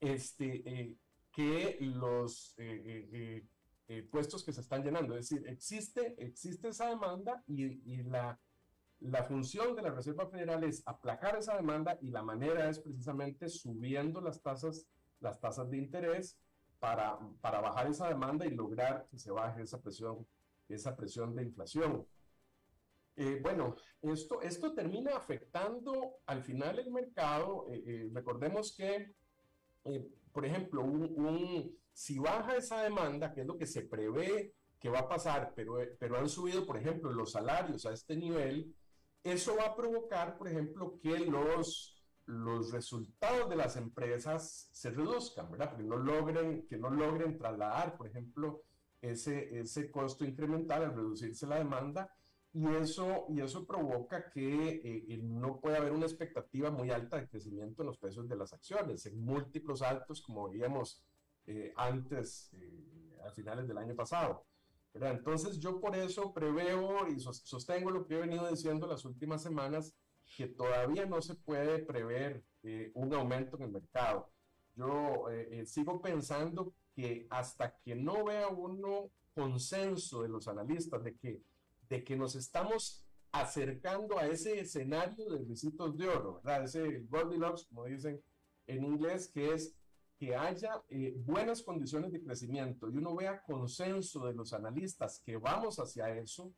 este, 0.00 0.96
que 1.32 1.78
los 1.80 2.54
eh, 2.58 3.44
puestos 4.10 4.44
que 4.44 4.52
se 4.52 4.60
están 4.60 4.82
llenando. 4.82 5.16
Es 5.16 5.28
decir, 5.28 5.46
existe, 5.48 6.14
existe 6.18 6.68
esa 6.68 6.88
demanda 6.88 7.44
y, 7.46 8.02
la, 8.02 8.40
la, 9.00 9.22
función 9.22 9.76
de 9.76 9.82
la 9.82 9.90
Reserva 9.90 10.28
Federal 10.28 10.64
es 10.64 10.82
aplacar 10.86 11.36
esa 11.36 11.56
demanda 11.56 11.96
y 12.00 12.10
la 12.10 12.22
manera 12.22 12.68
es 12.68 12.80
precisamente 12.80 13.48
subiendo 13.48 14.20
las 14.20 14.42
tasas, 14.42 14.86
las 15.20 15.38
tasas 15.38 15.70
de 15.70 15.78
interés 15.78 16.36
para, 16.78 17.18
para 17.40 17.60
bajar 17.60 17.86
esa 17.88 18.08
demanda 18.08 18.46
y 18.46 18.50
lograr 18.50 19.06
que 19.10 19.18
se 19.18 19.30
baje 19.30 19.62
esa 19.62 19.80
presión, 19.80 20.26
esa 20.68 20.96
presión 20.96 21.34
de 21.34 21.42
inflación. 21.44 22.06
Eh, 23.16 23.40
bueno, 23.42 23.76
esto, 24.02 24.42
esto 24.42 24.74
termina 24.74 25.16
afectando 25.16 26.18
al 26.26 26.42
final 26.42 26.78
el 26.78 26.90
mercado. 26.90 27.66
Eh, 27.70 28.10
recordemos 28.12 28.74
que, 28.76 29.14
por 30.32 30.44
ejemplo, 30.44 30.82
un 30.82 31.74
si 31.96 32.18
baja 32.18 32.54
esa 32.56 32.82
demanda, 32.82 33.32
que 33.32 33.40
es 33.40 33.46
lo 33.46 33.56
que 33.56 33.66
se 33.66 33.80
prevé 33.80 34.52
que 34.78 34.90
va 34.90 34.98
a 34.98 35.08
pasar, 35.08 35.54
pero, 35.56 35.78
pero 35.98 36.18
han 36.18 36.28
subido, 36.28 36.66
por 36.66 36.76
ejemplo, 36.76 37.10
los 37.10 37.32
salarios 37.32 37.86
a 37.86 37.92
este 37.94 38.14
nivel, 38.16 38.74
eso 39.24 39.56
va 39.56 39.68
a 39.68 39.74
provocar, 39.74 40.36
por 40.36 40.46
ejemplo, 40.46 40.98
que 41.00 41.18
los, 41.20 41.95
los 42.26 42.72
resultados 42.72 43.48
de 43.48 43.56
las 43.56 43.76
empresas 43.76 44.68
se 44.72 44.90
reduzcan, 44.90 45.50
¿verdad? 45.50 45.76
Que 45.76 45.82
no 45.82 45.96
logren, 45.96 46.66
que 46.66 46.76
no 46.76 46.90
logren 46.90 47.38
trasladar, 47.38 47.96
por 47.96 48.06
ejemplo, 48.06 48.62
ese, 49.00 49.58
ese 49.58 49.90
costo 49.90 50.24
incremental 50.24 50.82
al 50.84 50.94
reducirse 50.94 51.46
la 51.46 51.56
demanda 51.56 52.10
y 52.52 52.66
eso, 52.74 53.26
y 53.28 53.40
eso 53.40 53.66
provoca 53.66 54.30
que 54.30 54.80
eh, 54.82 55.18
no 55.22 55.60
puede 55.60 55.76
haber 55.76 55.92
una 55.92 56.06
expectativa 56.06 56.70
muy 56.70 56.90
alta 56.90 57.18
de 57.18 57.28
crecimiento 57.28 57.82
en 57.82 57.88
los 57.88 57.98
precios 57.98 58.26
de 58.28 58.36
las 58.36 58.52
acciones, 58.54 59.04
en 59.04 59.20
múltiplos 59.20 59.82
altos, 59.82 60.22
como 60.22 60.48
veíamos 60.48 61.04
eh, 61.46 61.72
antes, 61.76 62.50
eh, 62.54 63.18
a 63.26 63.30
finales 63.30 63.68
del 63.68 63.78
año 63.78 63.94
pasado. 63.94 64.46
Entonces 64.94 65.58
yo 65.58 65.78
por 65.78 65.94
eso 65.94 66.32
preveo 66.32 67.06
y 67.08 67.20
sostengo 67.20 67.90
lo 67.90 68.06
que 68.06 68.14
he 68.14 68.20
venido 68.20 68.48
diciendo 68.48 68.86
las 68.86 69.04
últimas 69.04 69.42
semanas, 69.42 69.94
que 70.36 70.48
todavía 70.48 71.06
no 71.06 71.20
se 71.22 71.34
puede 71.34 71.78
prever 71.78 72.44
eh, 72.62 72.90
un 72.94 73.12
aumento 73.14 73.56
en 73.56 73.64
el 73.64 73.70
mercado. 73.70 74.30
Yo 74.74 75.26
sigo 75.64 76.02
pensando 76.02 76.74
que 76.94 77.26
hasta 77.30 77.78
que 77.78 77.94
no 77.94 78.24
vea 78.24 78.48
uno 78.48 79.10
consenso 79.34 80.22
de 80.22 80.28
los 80.28 80.48
analistas 80.48 81.02
de 81.02 81.16
que, 81.16 81.42
de 81.88 82.04
que 82.04 82.16
nos 82.16 82.34
estamos 82.34 83.06
acercando 83.32 84.18
a 84.18 84.26
ese 84.26 84.60
escenario 84.60 85.28
de 85.30 85.44
risitos 85.44 85.96
de 85.96 86.08
oro, 86.08 86.40
¿verdad? 86.42 86.64
Ese 86.64 87.00
Goldilocks, 87.08 87.66
como 87.66 87.84
dicen 87.84 88.20
en 88.66 88.84
inglés, 88.84 89.28
que 89.28 89.52
es 89.52 89.74
que 90.18 90.34
haya 90.34 90.82
eh, 90.88 91.14
buenas 91.18 91.62
condiciones 91.62 92.10
de 92.10 92.22
crecimiento 92.22 92.88
y 92.88 92.96
uno 92.96 93.14
vea 93.14 93.42
consenso 93.42 94.26
de 94.26 94.32
los 94.32 94.54
analistas 94.54 95.20
que 95.24 95.36
vamos 95.36 95.78
hacia 95.78 96.08
eso, 96.16 96.52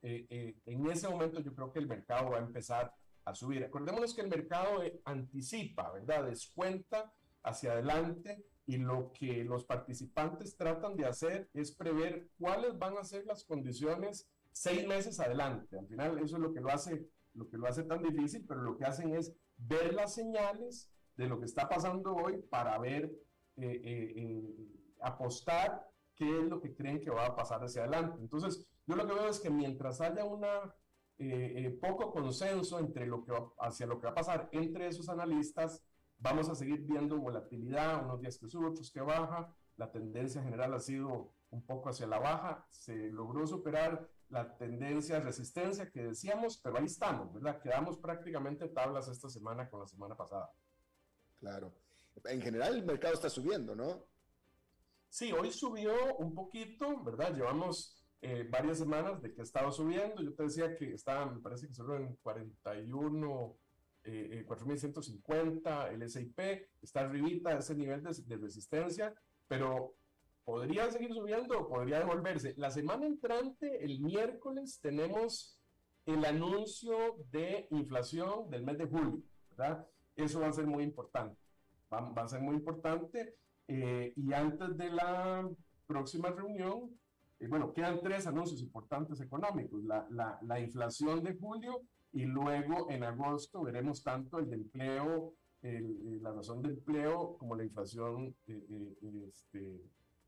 eh, 0.00 0.26
eh, 0.30 0.56
en 0.64 0.90
ese 0.90 1.08
momento 1.08 1.40
yo 1.40 1.54
creo 1.54 1.70
que 1.70 1.78
el 1.78 1.86
mercado 1.86 2.30
va 2.30 2.38
a 2.38 2.46
empezar 2.46 2.94
a 3.24 3.34
subir. 3.34 3.64
Acordémonos 3.64 4.14
que 4.14 4.22
el 4.22 4.28
mercado 4.28 4.82
anticipa, 5.04 5.90
¿verdad? 5.92 6.24
Descuenta 6.24 7.12
hacia 7.42 7.72
adelante 7.72 8.44
y 8.66 8.76
lo 8.76 9.12
que 9.12 9.44
los 9.44 9.64
participantes 9.64 10.56
tratan 10.56 10.96
de 10.96 11.06
hacer 11.06 11.48
es 11.52 11.72
prever 11.72 12.28
cuáles 12.38 12.78
van 12.78 12.96
a 12.96 13.04
ser 13.04 13.26
las 13.26 13.44
condiciones 13.44 14.28
seis 14.52 14.86
meses 14.86 15.18
adelante. 15.18 15.78
Al 15.78 15.86
final 15.86 16.18
eso 16.18 16.36
es 16.36 16.42
lo 16.42 16.52
que 16.52 16.60
lo 16.60 16.70
hace, 16.70 17.08
lo 17.34 17.48
que 17.48 17.56
lo 17.56 17.66
hace 17.66 17.82
tan 17.84 18.02
difícil, 18.02 18.44
pero 18.46 18.62
lo 18.62 18.76
que 18.76 18.84
hacen 18.84 19.14
es 19.14 19.34
ver 19.56 19.94
las 19.94 20.14
señales 20.14 20.90
de 21.16 21.26
lo 21.26 21.38
que 21.38 21.46
está 21.46 21.68
pasando 21.68 22.14
hoy 22.14 22.38
para 22.50 22.78
ver, 22.78 23.04
eh, 23.56 23.80
eh, 23.84 24.12
eh, 24.16 24.54
apostar 25.00 25.88
qué 26.14 26.38
es 26.38 26.44
lo 26.44 26.60
que 26.60 26.74
creen 26.74 27.00
que 27.00 27.10
va 27.10 27.26
a 27.26 27.36
pasar 27.36 27.62
hacia 27.62 27.82
adelante. 27.82 28.20
Entonces, 28.20 28.66
yo 28.86 28.96
lo 28.96 29.06
que 29.06 29.14
veo 29.14 29.28
es 29.28 29.40
que 29.40 29.50
mientras 29.50 30.00
haya 30.00 30.24
una 30.24 30.74
poco 31.80 32.12
consenso 32.12 32.78
entre 32.78 33.06
lo 33.06 33.24
que 33.24 33.32
hacia 33.58 33.86
lo 33.86 33.98
que 33.98 34.06
va 34.06 34.12
a 34.12 34.14
pasar 34.14 34.48
entre 34.52 34.88
esos 34.88 35.08
analistas, 35.08 35.82
vamos 36.18 36.48
a 36.48 36.54
seguir 36.54 36.80
viendo 36.82 37.18
volatilidad, 37.18 38.04
unos 38.04 38.20
días 38.20 38.38
que 38.38 38.48
sube, 38.48 38.68
otros 38.68 38.90
que 38.90 39.00
baja. 39.00 39.54
La 39.76 39.90
tendencia 39.90 40.42
general 40.42 40.74
ha 40.74 40.80
sido 40.80 41.34
un 41.50 41.64
poco 41.64 41.88
hacia 41.88 42.06
la 42.06 42.18
baja. 42.18 42.66
Se 42.70 43.10
logró 43.10 43.46
superar 43.46 44.08
la 44.28 44.56
tendencia 44.56 45.16
de 45.16 45.22
resistencia 45.22 45.90
que 45.90 46.04
decíamos, 46.04 46.58
pero 46.58 46.78
ahí 46.78 46.86
estamos, 46.86 47.32
¿verdad? 47.32 47.60
Quedamos 47.60 47.98
prácticamente 47.98 48.68
tablas 48.68 49.08
esta 49.08 49.28
semana 49.28 49.68
con 49.68 49.80
la 49.80 49.86
semana 49.86 50.16
pasada. 50.16 50.50
Claro. 51.38 51.74
En 52.24 52.40
general 52.40 52.76
el 52.76 52.84
mercado 52.84 53.14
está 53.14 53.28
subiendo, 53.28 53.74
¿no? 53.74 54.06
Sí, 55.08 55.32
hoy 55.32 55.50
subió 55.52 56.16
un 56.16 56.34
poquito, 56.34 57.02
¿verdad? 57.02 57.34
Llevamos 57.34 58.01
eh, 58.22 58.46
varias 58.48 58.78
semanas 58.78 59.20
de 59.20 59.32
que 59.32 59.40
ha 59.40 59.44
estado 59.44 59.72
subiendo. 59.72 60.22
Yo 60.22 60.32
te 60.32 60.44
decía 60.44 60.76
que 60.76 60.94
estaba, 60.94 61.26
me 61.26 61.40
parece 61.40 61.66
que 61.66 61.74
solo 61.74 61.96
en 61.96 62.14
41, 62.22 63.56
eh, 64.04 64.44
4.150, 64.46 65.92
el 65.92 66.08
SIP 66.08 66.38
está 66.80 67.00
arribita 67.00 67.50
a 67.50 67.58
ese 67.58 67.74
nivel 67.74 68.02
de, 68.02 68.14
de, 68.24 68.36
resistencia, 68.36 69.12
pero 69.48 69.94
podría 70.44 70.88
seguir 70.90 71.12
subiendo 71.12 71.58
o 71.58 71.68
podría 71.68 71.98
devolverse. 71.98 72.54
La 72.56 72.70
semana 72.70 73.06
entrante, 73.06 73.84
el 73.84 74.00
miércoles, 74.00 74.78
tenemos 74.80 75.58
el 76.06 76.24
anuncio 76.24 77.16
de 77.30 77.66
inflación 77.70 78.48
del 78.50 78.62
mes 78.62 78.78
de 78.78 78.86
julio, 78.86 79.22
¿verdad? 79.50 79.86
Eso 80.14 80.40
va 80.40 80.48
a 80.48 80.52
ser 80.52 80.66
muy 80.66 80.84
importante. 80.84 81.36
Va, 81.92 82.12
a 82.22 82.28
ser 82.28 82.40
muy 82.40 82.54
importante. 82.54 83.36
Eh, 83.68 84.12
y 84.16 84.32
antes 84.32 84.76
de 84.76 84.90
la 84.90 85.48
próxima 85.86 86.30
reunión, 86.30 86.90
eh, 87.42 87.48
bueno, 87.48 87.72
quedan 87.72 88.00
tres 88.00 88.26
anuncios 88.26 88.60
importantes 88.60 89.20
económicos. 89.20 89.82
La, 89.84 90.06
la, 90.10 90.38
la, 90.42 90.60
inflación 90.60 91.22
de 91.24 91.34
julio 91.34 91.82
y 92.12 92.24
luego 92.24 92.88
en 92.88 93.02
agosto 93.02 93.62
veremos 93.62 94.02
tanto 94.04 94.38
el 94.38 94.48
de 94.48 94.56
empleo, 94.56 95.34
la 95.62 96.32
razón 96.32 96.60
de 96.62 96.70
empleo 96.70 97.36
como 97.38 97.54
la 97.54 97.64
inflación 97.64 98.34
eh, 98.48 98.94
este, 99.28 99.80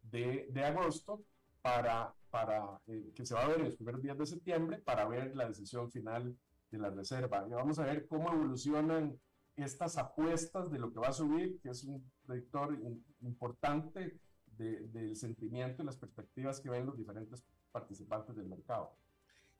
de, 0.02 0.49
de, 0.50 0.64
agosto 0.64 1.23
para, 1.61 2.14
para 2.30 2.80
que 2.87 3.26
se 3.26 3.35
va 3.35 3.42
a 3.42 3.49
ver 3.49 3.59
en 3.59 3.64
los 3.66 3.76
primeros 3.76 4.02
días 4.02 4.18
de 4.18 4.26
septiembre 4.26 4.78
para 4.78 5.09
ver 5.09 5.35
la 5.35 5.49
decisión 5.49 5.90
final 5.90 6.37
de 6.71 6.78
la 6.78 6.90
reserva. 6.90 7.47
Y 7.49 7.52
vamos 7.52 7.78
a 7.78 7.85
ver 7.85 8.06
cómo 8.06 8.33
evolucionan 8.33 9.18
estas 9.56 9.99
apuestas 9.99 10.71
de 10.71 10.78
lo 10.78 10.92
que 10.92 11.00
va 11.00 11.09
a 11.09 11.12
subir, 11.12 11.61
que 11.61 11.71
es 11.71 11.85
un 11.85 12.11
predictor 12.26 12.78
importante 13.21 14.18
del 14.56 15.16
sentimiento 15.16 15.82
y 15.82 15.87
las 15.87 15.96
perspectivas 15.96 16.61
que 16.61 16.70
ven 16.70 16.87
los 16.87 16.96
diferentes 16.96 17.44
participantes 17.73 18.37
del 18.37 18.46
mercado. 18.46 18.96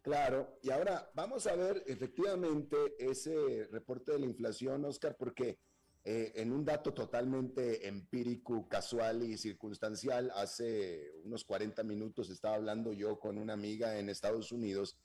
Claro, 0.03 0.59
y 0.63 0.71
ahora 0.71 1.11
vamos 1.15 1.47
a 1.47 1.57
ver 1.57 1.83
efectivamente 1.87 2.77
ese 2.99 3.67
reporte 3.73 4.13
de 4.13 4.19
la 4.19 4.27
inflación, 4.27 4.85
Oscar, 4.85 5.17
porque 5.19 5.59
eh, 6.05 6.33
en 6.35 6.53
un 6.53 6.67
dato 6.67 6.93
totalmente 6.93 7.89
empírico, 7.89 8.69
casual 8.69 9.23
y 9.23 9.39
circunstancial, 9.39 10.31
hace 10.35 11.11
unos 11.25 11.45
40 11.45 11.83
minutos 11.85 12.29
estaba 12.29 12.57
hablando 12.57 12.93
yo 12.93 13.19
con 13.19 13.39
una 13.39 13.55
amiga 13.55 13.99
en 13.99 14.11
Estados 14.11 14.53
Unidos 14.53 14.99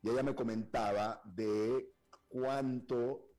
y 0.00 0.10
ella 0.10 0.22
me 0.22 0.36
comentaba 0.36 1.20
de 1.24 1.92
cuánto, 2.28 3.32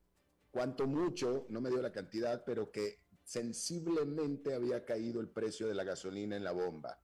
cuánto 0.50 0.86
mucho, 0.86 1.46
no 1.48 1.62
me 1.62 1.70
dio 1.70 1.80
la 1.80 1.92
cantidad, 1.92 2.44
pero 2.44 2.70
que 2.70 3.00
sensiblemente 3.28 4.54
había 4.54 4.86
caído 4.86 5.20
el 5.20 5.28
precio 5.28 5.68
de 5.68 5.74
la 5.74 5.84
gasolina 5.84 6.34
en 6.34 6.44
la 6.44 6.52
bomba. 6.52 6.98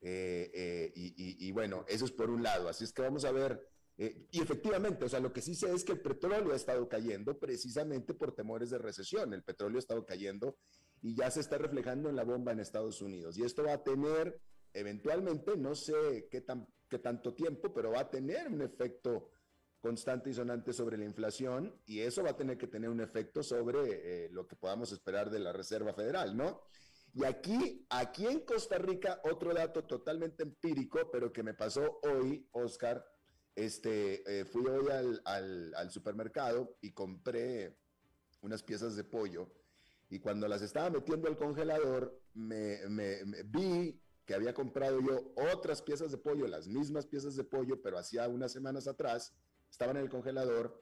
Eh, 0.00 0.50
eh, 0.52 0.92
y, 0.96 1.52
bueno, 1.52 1.84
eso 1.86 2.04
es 2.04 2.10
por 2.10 2.30
un 2.30 2.42
lado. 2.42 2.68
Así 2.68 2.82
es 2.82 2.92
que 2.92 3.02
vamos 3.02 3.24
a 3.24 3.30
ver. 3.30 3.68
Eh, 3.96 4.26
y 4.32 4.42
efectivamente, 4.42 5.04
o 5.04 5.08
sea, 5.08 5.20
lo 5.20 5.32
que 5.32 5.40
sí 5.40 5.54
sé 5.54 5.72
es 5.72 5.84
que 5.84 5.92
el 5.92 6.00
petróleo 6.00 6.52
ha 6.52 6.56
estado 6.56 6.88
cayendo 6.88 7.38
precisamente 7.38 8.12
por 8.12 8.34
temores 8.34 8.70
de 8.70 8.78
recesión. 8.78 9.32
El 9.32 9.44
petróleo 9.44 9.76
ha 9.76 9.78
estado 9.78 10.04
cayendo 10.04 10.56
y 11.00 11.14
ya 11.14 11.30
se 11.30 11.38
está 11.38 11.58
reflejando 11.58 12.08
en 12.08 12.16
la 12.16 12.24
bomba 12.24 12.50
en 12.50 12.58
Estados 12.58 13.00
Unidos. 13.00 13.38
Y 13.38 13.44
esto 13.44 13.62
va 13.62 13.74
a 13.74 13.84
tener, 13.84 14.40
eventualmente, 14.72 15.56
no 15.56 15.76
sé 15.76 16.26
qué 16.28 16.40
tan 16.40 16.66
que 16.88 16.98
tanto 16.98 17.34
tiempo, 17.34 17.72
pero 17.72 17.92
va 17.92 18.00
a 18.00 18.10
tener 18.10 18.48
un 18.48 18.62
efecto 18.62 19.30
constante 19.82 20.30
y 20.30 20.32
sonante 20.32 20.72
sobre 20.72 20.96
la 20.96 21.04
inflación 21.04 21.74
y 21.86 22.00
eso 22.00 22.22
va 22.22 22.30
a 22.30 22.36
tener 22.36 22.56
que 22.56 22.68
tener 22.68 22.88
un 22.88 23.00
efecto 23.00 23.42
sobre 23.42 23.80
eh, 24.26 24.28
lo 24.30 24.46
que 24.46 24.54
podamos 24.54 24.92
esperar 24.92 25.28
de 25.28 25.40
la 25.40 25.52
Reserva 25.52 25.92
Federal, 25.92 26.36
¿no? 26.36 26.62
Y 27.12 27.24
aquí, 27.24 27.84
aquí 27.90 28.26
en 28.26 28.40
Costa 28.40 28.78
Rica, 28.78 29.20
otro 29.24 29.52
dato 29.52 29.84
totalmente 29.84 30.44
empírico, 30.44 31.10
pero 31.10 31.32
que 31.32 31.42
me 31.42 31.52
pasó 31.52 31.98
hoy, 32.04 32.48
Oscar, 32.52 33.04
este, 33.56 34.40
eh, 34.40 34.44
fui 34.46 34.64
hoy 34.66 34.86
al, 35.24 35.90
supermercado 35.90 36.78
y 36.80 36.92
compré 36.92 37.76
unas 38.40 38.62
piezas 38.62 38.96
de 38.96 39.04
pollo 39.04 39.52
y 40.08 40.20
cuando 40.20 40.46
las 40.46 40.62
estaba 40.62 40.88
metiendo 40.90 41.28
al 41.28 41.36
congelador, 41.36 42.22
me 42.34 42.78
vi 43.46 44.00
que 44.24 44.34
había 44.34 44.54
comprado 44.54 45.00
yo 45.00 45.32
otras 45.52 45.82
piezas 45.82 46.12
de 46.12 46.18
pollo, 46.18 46.46
las 46.46 46.68
mismas 46.68 47.06
piezas 47.06 47.34
de 47.34 47.44
pollo, 47.44 47.82
pero 47.82 47.98
hacía 47.98 48.28
unas 48.28 48.52
semanas 48.52 48.86
atrás, 48.86 49.34
estaban 49.72 49.96
en 49.96 50.02
el 50.02 50.10
congelador, 50.10 50.80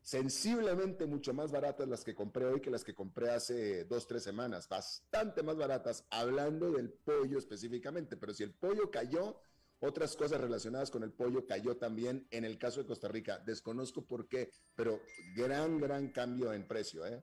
sensiblemente 0.00 1.06
mucho 1.06 1.34
más 1.34 1.52
baratas 1.52 1.86
las 1.86 2.02
que 2.02 2.14
compré 2.14 2.46
hoy 2.46 2.60
que 2.60 2.70
las 2.70 2.82
que 2.82 2.94
compré 2.94 3.30
hace 3.30 3.84
dos, 3.84 4.06
tres 4.06 4.22
semanas, 4.22 4.66
bastante 4.66 5.42
más 5.42 5.56
baratas, 5.56 6.06
hablando 6.08 6.72
del 6.72 6.90
pollo 6.90 7.38
específicamente, 7.38 8.16
pero 8.16 8.32
si 8.32 8.42
el 8.42 8.54
pollo 8.54 8.90
cayó, 8.90 9.42
otras 9.78 10.16
cosas 10.16 10.40
relacionadas 10.40 10.90
con 10.90 11.02
el 11.02 11.12
pollo 11.12 11.46
cayó 11.46 11.76
también 11.76 12.26
en 12.30 12.44
el 12.44 12.58
caso 12.58 12.80
de 12.80 12.86
Costa 12.86 13.08
Rica. 13.08 13.38
Desconozco 13.38 14.06
por 14.06 14.26
qué, 14.28 14.50
pero 14.74 15.00
gran, 15.34 15.78
gran 15.78 16.08
cambio 16.08 16.52
en 16.52 16.66
precio. 16.66 17.06
¿eh? 17.06 17.22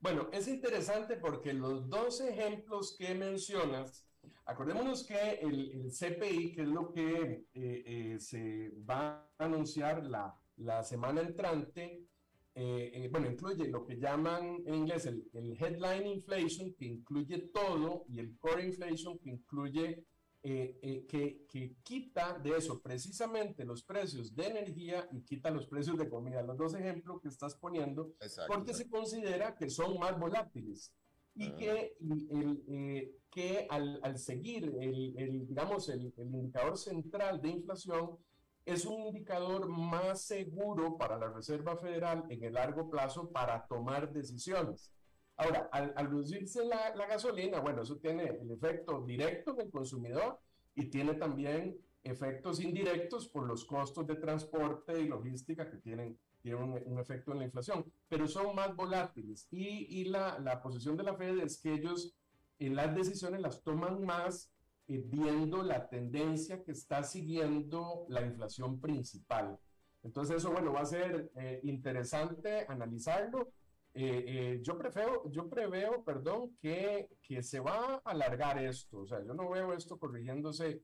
Bueno, 0.00 0.30
es 0.32 0.48
interesante 0.48 1.16
porque 1.16 1.52
los 1.52 1.88
dos 1.88 2.20
ejemplos 2.20 2.96
que 2.96 3.14
mencionas 3.14 4.07
Acordémonos 4.48 5.04
que 5.04 5.40
el, 5.42 5.90
CPI, 5.90 6.52
que 6.52 6.62
es 6.62 6.68
lo 6.68 6.90
que 6.90 7.44
eh, 7.52 7.82
eh, 7.84 8.16
se 8.18 8.70
va 8.88 9.30
a 9.38 9.44
anunciar 9.44 10.02
la, 10.06 10.34
la 10.56 10.82
semana 10.82 11.20
entrante, 11.20 12.06
eh, 12.54 13.08
bueno, 13.12 13.30
incluye 13.30 13.68
lo 13.68 13.84
que 13.84 13.98
llaman 13.98 14.62
en 14.64 14.74
inglés 14.74 15.04
el, 15.04 15.28
headline 15.60 16.06
inflation, 16.06 16.72
que 16.72 16.86
incluye 16.86 17.50
todo, 17.52 18.06
y 18.08 18.20
el 18.20 18.38
core 18.38 18.64
inflation, 18.64 19.18
que 19.18 19.28
incluye, 19.28 20.06
que, 20.40 21.44
que, 21.46 21.76
quita 21.82 22.38
de 22.38 22.56
eso 22.56 22.80
precisamente 22.80 23.66
los 23.66 23.84
precios 23.84 24.34
de 24.34 24.46
energía 24.46 25.06
y 25.12 25.20
quita 25.24 25.50
los 25.50 25.66
precios 25.66 25.98
de 25.98 26.08
comida. 26.08 26.42
Los 26.42 26.56
dos 26.56 26.74
ejemplos 26.74 27.20
que 27.20 27.28
estás 27.28 27.54
poniendo, 27.54 28.14
porque 28.46 28.72
se 28.72 28.88
considera 28.88 29.54
que 29.54 29.68
son 29.68 29.98
más 29.98 30.18
volátiles 30.18 30.94
y 31.34 31.46
ah. 31.46 31.56
que, 31.56 31.96
el, 32.30 32.64
eh, 32.68 33.12
que 33.30 33.66
al, 33.70 34.00
al, 34.02 34.18
seguir 34.18 34.64
el, 34.80 35.14
el 35.16 35.46
digamos, 35.46 35.88
el, 35.88 36.12
el, 36.16 36.34
indicador 36.34 36.76
central 36.76 37.40
de 37.40 37.50
inflación 37.50 38.18
es 38.64 38.84
un 38.84 39.00
indicador 39.06 39.68
más 39.68 40.22
seguro 40.22 40.96
para 40.98 41.18
la 41.18 41.30
Reserva 41.30 41.76
Federal 41.76 42.24
en 42.28 42.44
el 42.44 42.54
largo 42.54 42.90
plazo 42.90 43.30
para 43.30 43.66
tomar 43.66 44.12
decisiones. 44.12 44.92
Ahora, 45.36 45.68
al, 45.72 45.94
al 45.96 46.10
reducirse 46.10 46.64
la, 46.64 46.94
la, 46.94 47.06
gasolina, 47.06 47.60
bueno, 47.60 47.82
eso 47.82 47.96
tiene 47.96 48.24
el 48.24 48.50
efecto 48.50 49.04
directo 49.06 49.52
en 49.52 49.60
el 49.60 49.70
consumidor 49.70 50.40
y 50.74 50.90
tiene 50.90 51.14
también 51.14 51.78
efectos 52.02 52.60
indirectos 52.60 53.28
por 53.28 53.46
los 53.46 53.64
costos 53.64 54.06
de 54.06 54.16
transporte 54.16 55.00
y 55.00 55.08
logística 55.08 55.70
que 55.70 55.78
tienen 55.78 56.18
tiene 56.42 56.56
un, 56.58 56.98
efecto 56.98 57.32
en 57.32 57.38
la 57.38 57.44
inflación, 57.44 57.84
pero 58.08 58.26
son 58.26 58.54
más 58.54 58.74
volátiles. 58.74 59.46
Y, 59.50 60.00
y 60.00 60.04
la, 60.04 60.38
la, 60.38 60.62
posición 60.62 60.96
de 60.96 61.02
la 61.02 61.14
Fed 61.14 61.38
es 61.40 61.58
que 61.60 61.74
ellos 61.74 62.14
en 62.58 62.74
las 62.74 62.94
decisiones 62.94 63.40
las 63.40 63.62
toman 63.62 64.04
más 64.04 64.50
eh, 64.86 65.02
viendo 65.04 65.62
la 65.62 65.88
tendencia 65.88 66.62
que 66.62 66.72
está 66.72 67.02
siguiendo 67.02 68.06
la 68.08 68.22
inflación 68.22 68.80
principal. 68.80 69.58
Entonces 70.02 70.36
eso, 70.36 70.50
bueno, 70.50 70.72
va 70.72 70.80
a 70.80 70.86
ser 70.86 71.30
eh, 71.36 71.60
interesante 71.64 72.64
analizarlo. 72.68 73.50
Eh, 73.94 74.60
yo, 74.62 74.78
preveo, 74.78 75.28
yo 75.30 75.48
preveo, 75.48 76.04
perdón, 76.04 76.56
que, 76.60 77.08
que 77.20 77.42
se 77.42 77.60
va 77.60 77.96
a 77.96 78.10
alargar 78.10 78.62
esto. 78.62 79.00
O 79.00 79.06
sea, 79.06 79.22
yo 79.24 79.34
no 79.34 79.50
veo 79.50 79.72
esto 79.72 79.98
corrigiéndose 79.98 80.82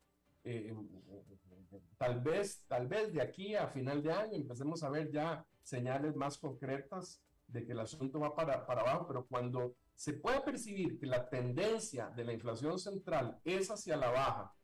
tal 1.98 2.20
vez, 2.20 2.64
tal 2.66 2.86
vez 2.86 3.12
de 3.12 3.22
aquí 3.22 3.54
a 3.54 3.68
final 3.68 4.02
de 4.02 4.12
año 4.12 4.34
empecemos 4.34 4.82
a 4.82 4.90
ver 4.90 5.10
ya 5.10 5.44
señales 5.62 6.14
más 6.16 6.38
concretas 6.38 7.20
de 7.48 7.64
que 7.64 7.72
el 7.72 7.80
asunto 7.80 8.18
va 8.20 8.34
para, 8.34 8.66
para 8.66 8.82
abajo, 8.82 9.06
pero 9.06 9.26
cuando 9.26 9.76
se 9.94 10.14
pueda 10.14 10.44
percibir 10.44 10.98
que 10.98 11.06
la 11.06 11.28
tendencia 11.28 12.10
de 12.10 12.24
la 12.24 12.32
inflación 12.32 12.78
central 12.78 13.40
es 13.44 13.70
hacia 13.70 13.96
la 13.96 14.10
baja, 14.10 14.54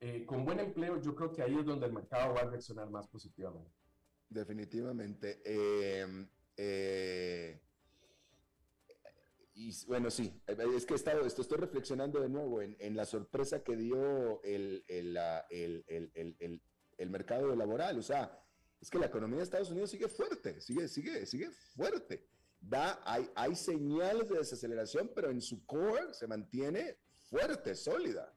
eh, 0.00 0.24
con 0.26 0.44
buen 0.44 0.58
empleo, 0.58 1.00
yo 1.00 1.14
creo 1.14 1.32
que 1.32 1.42
ahí 1.42 1.56
es 1.56 1.64
donde 1.64 1.86
el 1.86 1.92
mercado 1.92 2.34
va 2.34 2.40
a 2.40 2.50
reaccionar 2.50 2.90
más 2.90 3.06
positivamente. 3.06 3.70
Definitivamente. 4.28 5.40
Eh, 5.44 6.26
eh, 6.56 7.60
y 9.54 9.72
bueno, 9.86 10.10
sí, 10.10 10.32
es 10.46 10.86
que 10.86 10.94
he 10.94 10.96
estado, 10.96 11.26
esto 11.26 11.42
estoy 11.42 11.58
reflexionando 11.58 12.20
de 12.20 12.28
nuevo 12.28 12.62
en, 12.62 12.76
en 12.80 12.96
la 12.96 13.04
sorpresa 13.04 13.62
que 13.62 13.76
dio 13.76 14.42
el, 14.42 14.84
el, 14.88 15.16
el, 15.50 16.62
el, 16.96 17.10
mercado 17.10 17.54
laboral. 17.54 17.98
O 17.98 18.02
sea, 18.02 18.42
es 18.80 18.88
que 18.88 18.98
la 18.98 19.06
economía 19.06 19.38
de 19.38 19.44
Estados 19.44 19.70
Unidos 19.70 19.90
sigue 19.90 20.08
fuerte, 20.08 20.60
sigue, 20.60 20.88
sigue, 20.88 21.26
sigue 21.26 21.50
fuerte. 21.50 22.26
Da, 22.60 23.02
hay, 23.04 23.28
hay 23.34 23.54
señales 23.54 24.28
de 24.28 24.38
desaceleración, 24.38 25.10
pero 25.14 25.30
en 25.30 25.42
su 25.42 25.66
core 25.66 26.14
se 26.14 26.26
mantiene 26.26 26.98
fuerte, 27.18 27.74
sólida. 27.74 28.34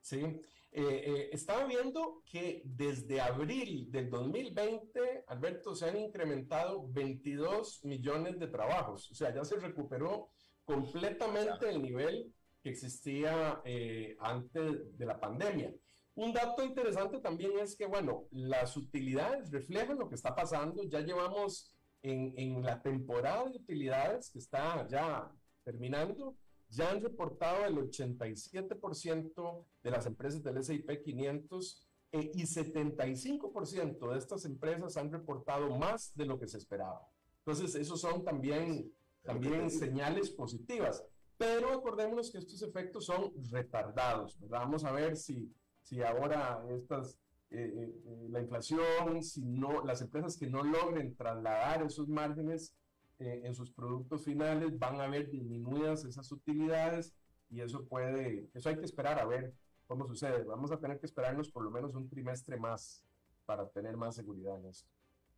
Sí, 0.00 0.40
eh, 0.70 0.82
eh, 0.82 1.30
estaba 1.32 1.64
viendo 1.64 2.22
que 2.30 2.62
desde 2.64 3.20
abril 3.20 3.90
del 3.90 4.10
2020, 4.10 5.24
Alberto, 5.26 5.74
se 5.74 5.88
han 5.88 5.96
incrementado 5.96 6.86
22 6.88 7.84
millones 7.84 8.38
de 8.38 8.48
trabajos. 8.48 9.10
O 9.10 9.14
sea, 9.14 9.34
ya 9.34 9.44
se 9.44 9.56
recuperó 9.56 10.30
completamente 10.64 11.70
el 11.70 11.80
nivel 11.80 12.32
que 12.62 12.70
existía 12.70 13.62
eh, 13.64 14.16
antes 14.20 14.98
de 14.98 15.06
la 15.06 15.18
pandemia. 15.18 15.72
Un 16.14 16.32
dato 16.32 16.62
interesante 16.62 17.20
también 17.20 17.52
es 17.58 17.74
que, 17.76 17.86
bueno, 17.86 18.26
las 18.30 18.76
utilidades 18.76 19.50
reflejan 19.50 19.98
lo 19.98 20.08
que 20.08 20.16
está 20.16 20.34
pasando. 20.34 20.82
Ya 20.84 21.00
llevamos 21.00 21.72
en, 22.02 22.34
en 22.36 22.62
la 22.62 22.82
temporada 22.82 23.44
de 23.44 23.56
utilidades 23.56 24.30
que 24.30 24.40
está 24.40 24.86
ya 24.88 25.30
terminando, 25.64 26.36
ya 26.68 26.90
han 26.90 27.02
reportado 27.02 27.64
el 27.64 27.76
87% 27.76 29.64
de 29.82 29.90
las 29.90 30.06
empresas 30.06 30.42
del 30.42 30.58
S&P 30.58 31.02
500 31.02 31.88
eh, 32.12 32.30
y 32.34 32.42
75% 32.42 34.12
de 34.12 34.18
estas 34.18 34.44
empresas 34.44 34.96
han 34.96 35.10
reportado 35.10 35.76
más 35.76 36.14
de 36.14 36.26
lo 36.26 36.38
que 36.38 36.46
se 36.46 36.58
esperaba. 36.58 37.06
Entonces, 37.44 37.74
esos 37.74 38.00
son 38.00 38.24
también, 38.24 38.92
también 39.22 39.70
señales 39.70 40.30
positivas. 40.30 41.04
Pero 41.36 41.72
acordémonos 41.72 42.30
que 42.30 42.38
estos 42.38 42.60
efectos 42.62 43.06
son 43.06 43.32
retardados. 43.50 44.36
Vamos 44.48 44.84
a 44.84 44.92
ver 44.92 45.16
si, 45.16 45.54
si 45.82 46.02
ahora 46.02 46.64
estas, 46.70 47.16
eh, 47.50 47.92
eh, 48.04 48.26
la 48.28 48.40
inflación, 48.40 49.22
si 49.22 49.46
no, 49.46 49.84
las 49.84 50.02
empresas 50.02 50.36
que 50.36 50.48
no 50.48 50.62
logren 50.64 51.14
trasladar 51.14 51.82
esos 51.82 52.08
márgenes 52.08 52.74
eh, 53.18 53.42
en 53.44 53.54
sus 53.54 53.70
productos 53.70 54.24
finales 54.24 54.78
van 54.78 55.00
a 55.00 55.08
ver 55.08 55.30
disminuidas 55.30 56.04
esas 56.04 56.30
utilidades 56.30 57.14
y 57.50 57.60
eso 57.60 57.84
puede, 57.86 58.48
eso 58.54 58.68
hay 58.68 58.76
que 58.76 58.84
esperar 58.84 59.18
a 59.18 59.24
ver 59.24 59.54
cómo 59.86 60.06
sucede. 60.06 60.44
Vamos 60.44 60.70
a 60.70 60.78
tener 60.78 61.00
que 61.00 61.06
esperarnos 61.06 61.50
por 61.50 61.64
lo 61.64 61.70
menos 61.70 61.94
un 61.94 62.08
trimestre 62.08 62.56
más 62.58 63.02
para 63.46 63.68
tener 63.70 63.96
más 63.96 64.14
seguridad 64.14 64.58
en 64.58 64.66
esto. 64.66 64.88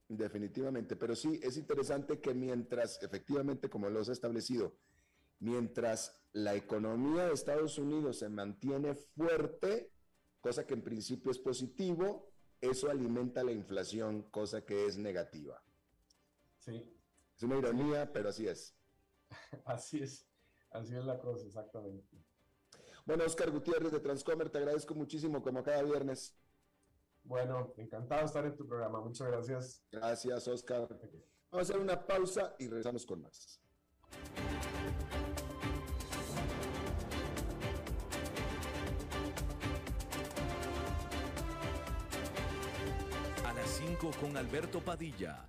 Definitivamente, 0.09 0.97
pero 0.97 1.15
sí 1.15 1.39
es 1.43 1.57
interesante 1.57 2.21
que 2.21 2.35
mientras, 2.35 3.01
efectivamente, 3.03 3.71
como 3.71 3.89
lo 3.89 4.01
has 4.01 4.09
establecido, 4.09 4.77
mientras 5.39 6.21
la 6.33 6.55
economía 6.57 7.27
de 7.27 7.33
Estados 7.33 7.79
Unidos 7.79 8.19
se 8.19 8.29
mantiene 8.29 8.95
fuerte, 8.95 9.93
cosa 10.41 10.67
que 10.67 10.75
en 10.75 10.83
principio 10.83 11.31
es 11.31 11.39
positivo, 11.39 12.33
eso 12.61 12.91
alimenta 12.91 13.45
la 13.45 13.53
inflación, 13.53 14.23
cosa 14.31 14.65
que 14.65 14.87
es 14.87 14.99
negativa. 14.99 15.63
Sí. 16.59 17.00
Es 17.41 17.45
una 17.45 17.57
ironía, 17.57 18.13
pero 18.13 18.29
así 18.29 18.47
es. 18.47 18.77
Así 19.65 20.03
es, 20.03 20.29
así 20.71 20.95
es 20.95 21.05
la 21.07 21.19
cosa, 21.19 21.47
exactamente. 21.47 22.23
Bueno, 23.07 23.25
Oscar 23.25 23.51
Gutiérrez 23.51 23.93
de 23.93 24.01
Transcomer, 24.01 24.51
te 24.51 24.59
agradezco 24.59 24.95
muchísimo 24.95 25.41
como 25.41 25.63
cada 25.63 25.83
viernes. 25.83 26.37
Bueno, 27.23 27.73
encantado 27.79 28.21
de 28.21 28.27
estar 28.27 28.45
en 28.45 28.57
tu 28.57 28.69
programa. 28.69 29.01
Muchas 29.01 29.29
gracias. 29.29 29.83
Gracias, 29.91 30.49
Oscar. 30.49 30.87
Vamos 31.51 31.71
a 31.71 31.73
hacer 31.73 31.79
una 31.79 32.07
pausa 32.07 32.55
y 32.59 32.69
regresamos 32.69 33.07
con 33.07 33.23
más. 33.23 33.59
A 43.47 43.55
las 43.55 43.71
5 43.71 44.11
con 44.21 44.37
Alberto 44.37 44.81
Padilla, 44.85 45.49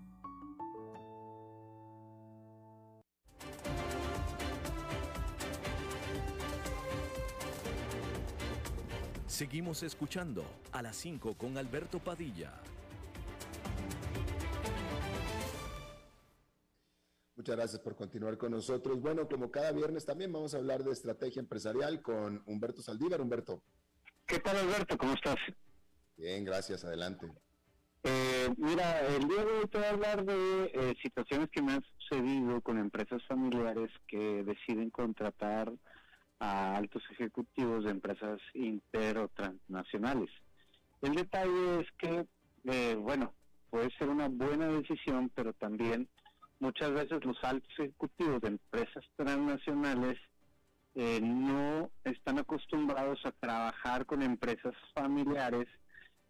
Seguimos 9.41 9.81
escuchando 9.81 10.45
a 10.71 10.83
las 10.83 10.95
5 10.97 11.33
con 11.33 11.57
Alberto 11.57 11.97
Padilla. 11.97 12.61
Muchas 17.35 17.55
gracias 17.55 17.81
por 17.81 17.95
continuar 17.95 18.37
con 18.37 18.51
nosotros. 18.51 19.01
Bueno, 19.01 19.27
como 19.27 19.49
cada 19.49 19.71
viernes 19.71 20.05
también 20.05 20.31
vamos 20.31 20.53
a 20.53 20.57
hablar 20.57 20.83
de 20.83 20.91
estrategia 20.91 21.39
empresarial 21.39 22.03
con 22.03 22.43
Humberto 22.45 22.83
Saldívar. 22.83 23.19
Humberto. 23.19 23.63
¿Qué 24.27 24.37
tal, 24.37 24.57
Alberto? 24.57 24.95
¿Cómo 24.95 25.13
estás? 25.13 25.37
Bien, 26.17 26.45
gracias. 26.45 26.85
Adelante. 26.85 27.25
Eh, 28.03 28.47
mira, 28.57 29.07
el 29.07 29.27
día 29.27 29.43
de 29.43 29.51
hoy 29.53 29.67
te 29.69 29.79
voy 29.79 29.87
a 29.87 29.89
hablar 29.89 30.23
de 30.23 30.65
eh, 30.65 30.93
situaciones 31.01 31.49
que 31.49 31.63
me 31.63 31.71
han 31.71 31.83
sucedido 31.97 32.61
con 32.61 32.77
empresas 32.77 33.25
familiares 33.27 33.89
que 34.07 34.43
deciden 34.43 34.91
contratar 34.91 35.73
a 36.41 36.75
altos 36.75 37.03
ejecutivos 37.11 37.83
de 37.83 37.91
empresas 37.91 38.39
inter 38.55 39.19
o 39.19 39.27
transnacionales. 39.27 40.29
El 41.01 41.13
detalle 41.13 41.81
es 41.81 41.87
que, 41.99 42.25
eh, 42.65 42.95
bueno, 42.95 43.31
puede 43.69 43.91
ser 43.97 44.09
una 44.09 44.27
buena 44.27 44.67
decisión, 44.67 45.31
pero 45.35 45.53
también 45.53 46.09
muchas 46.59 46.91
veces 46.93 47.23
los 47.23 47.37
altos 47.43 47.71
ejecutivos 47.77 48.41
de 48.41 48.49
empresas 48.49 49.03
transnacionales 49.15 50.17
eh, 50.95 51.19
no 51.21 51.91
están 52.03 52.39
acostumbrados 52.39 53.23
a 53.23 53.31
trabajar 53.33 54.07
con 54.07 54.23
empresas 54.23 54.73
familiares 54.95 55.67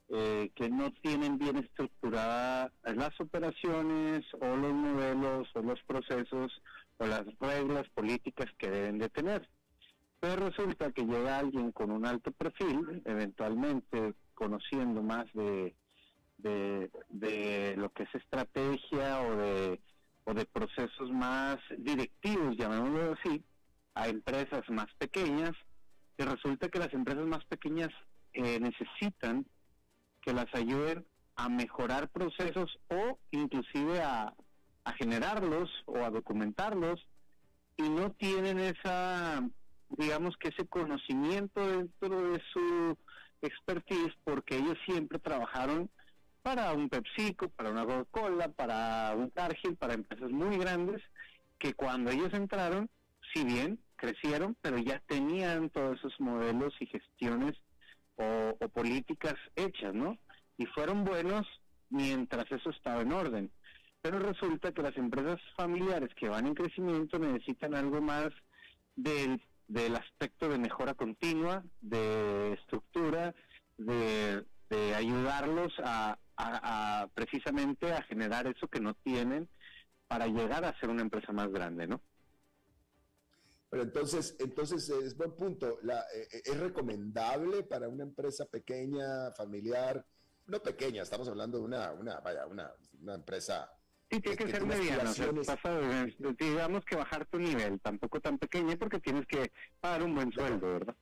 eh, 0.10 0.52
que 0.56 0.70
no 0.70 0.92
tienen 0.92 1.38
bien 1.38 1.56
estructuradas 1.56 2.70
las 2.84 3.20
operaciones 3.22 4.26
o 4.42 4.58
los 4.58 4.74
modelos 4.74 5.48
o 5.56 5.62
los 5.62 5.82
procesos 5.84 6.62
o 6.98 7.08
las 7.08 7.24
reglas 7.40 7.88
políticas 7.92 8.48
que 8.58 8.70
deben 8.70 9.00
de 9.00 9.08
tener. 9.08 9.48
Pero 10.22 10.50
resulta 10.50 10.92
que 10.92 11.04
llega 11.04 11.40
alguien 11.40 11.72
con 11.72 11.90
un 11.90 12.06
alto 12.06 12.32
perfil, 12.32 13.02
eventualmente 13.06 14.14
conociendo 14.36 15.02
más 15.02 15.26
de, 15.34 15.76
de, 16.38 17.76
lo 17.76 17.90
que 17.90 18.04
es 18.04 18.14
estrategia 18.14 19.24
o 19.24 19.36
de, 19.36 19.82
o 20.26 20.34
de 20.36 20.46
procesos 20.46 21.12
más 21.12 21.58
directivos, 21.76 22.56
llamémoslo 22.56 23.18
así, 23.20 23.44
a 23.96 24.10
empresas 24.10 24.62
más 24.70 24.86
pequeñas, 25.00 25.54
y 26.20 26.24
resulta 26.24 26.70
que 26.70 26.78
las 26.78 26.94
empresas 26.94 27.26
más 27.26 27.44
pequeñas 27.46 27.90
eh, 28.34 28.60
necesitan 28.60 29.48
que 30.22 30.34
las 30.34 30.54
ayuden 30.54 31.04
a 31.36 31.50
mejorar 31.50 32.10
procesos 32.10 32.78
o 32.90 33.18
inclusive 33.32 34.02
a, 34.04 34.36
a 34.84 34.94
generarlos 34.94 35.68
o 35.88 35.98
a 35.98 36.12
documentarlos 36.12 37.00
y 37.76 37.90
no 37.90 38.12
tienen 38.12 38.60
esa 38.60 39.44
digamos 39.98 40.36
que 40.38 40.50
ese 40.50 40.66
conocimiento 40.68 41.66
dentro 41.68 42.32
de 42.32 42.42
su 42.54 42.98
expertise 43.42 44.14
porque 44.24 44.58
ellos 44.58 44.78
siempre 44.86 45.20
trabajaron 45.20 45.90
para 46.42 46.74
un 46.74 46.90
PepsiCo, 46.90 47.50
para 47.50 47.70
una 47.72 47.86
Coca-Cola, 47.86 48.50
para 48.50 49.14
un 49.16 49.30
Cargill, 49.30 49.76
para 49.76 49.94
empresas 49.94 50.32
muy 50.32 50.58
grandes 50.58 51.02
que 51.60 51.74
cuando 51.74 52.10
ellos 52.10 52.34
entraron, 52.34 52.90
si 53.34 53.44
bien 53.44 53.80
crecieron, 53.96 54.56
pero 54.62 54.78
ya 54.80 55.00
tenían 55.08 55.70
todos 55.70 56.00
esos 56.00 56.20
modelos 56.20 56.74
y 56.80 56.88
gestiones 56.88 57.54
o, 58.16 58.58
o 58.60 58.70
políticas 58.70 59.36
hechas, 59.56 59.94
¿no? 59.94 60.18
Y 60.58 60.66
fueron 60.66 61.04
buenos 61.04 61.46
mientras 61.90 62.52
eso 62.52 62.72
estaba 62.72 63.02
en 63.02 63.14
orden. 63.14 63.52
Pero 64.02 64.18
resulta 64.18 64.72
que 64.72 64.82
las 64.82 64.98
empresas 64.98 65.40
familiares 65.56 66.10
que 66.16 66.30
van 66.30 66.48
en 66.48 66.56
crecimiento 66.56 67.20
necesitan 67.20 67.76
algo 67.76 68.02
más 68.02 68.30
del 68.96 69.40
del 69.72 69.96
aspecto 69.96 70.50
de 70.50 70.58
mejora 70.58 70.94
continua, 70.96 71.64
de 71.80 72.54
estructura, 72.54 73.34
de, 73.78 74.46
ayudarlos 74.96 75.74
a, 75.84 76.18
precisamente 77.14 77.94
a 77.94 78.04
generar 78.04 78.48
eso 78.48 78.68
que 78.68 78.82
no 78.82 78.94
tienen 78.96 79.48
para 80.08 80.28
llegar 80.28 80.66
a 80.66 80.78
ser 80.80 80.90
una 80.90 81.02
empresa 81.02 81.32
más 81.32 81.50
grande, 81.52 81.88
¿no? 81.88 82.02
Pero 83.70 83.84
entonces, 83.84 84.36
entonces 84.40 84.90
es 84.90 85.16
buen 85.16 85.32
punto. 85.32 85.80
La, 85.84 86.02
eh, 86.14 86.28
eh, 86.34 86.42
¿Es 86.44 86.60
recomendable 86.60 87.64
para 87.64 87.88
una 87.88 88.04
empresa 88.04 88.46
pequeña, 88.46 89.32
familiar? 89.32 90.06
No 90.48 90.62
pequeña, 90.62 91.04
estamos 91.04 91.30
hablando 91.30 91.60
de 91.60 91.64
una, 91.64 91.94
una, 91.94 92.20
vaya, 92.20 92.46
una, 92.48 92.74
una 93.02 93.16
empresa 93.16 93.72
Sí, 94.12 94.20
tiene 94.20 94.38
que, 94.38 94.52
ser 94.52 94.66
mediano. 94.66 95.14
digamos 96.38 96.84
que 96.84 96.98
bajar 96.98 97.26
tu 97.28 97.40
nivel, 97.40 97.80
tampoco 97.80 98.20
tan 98.20 98.38
pequeño, 98.38 98.78
porque 98.78 99.00
tienes 99.00 99.26
que 99.26 99.54
pagar 99.80 100.04
un 100.04 100.14
buen 100.14 100.34
sueldo, 100.34 100.68
¿verdad? 100.68 100.96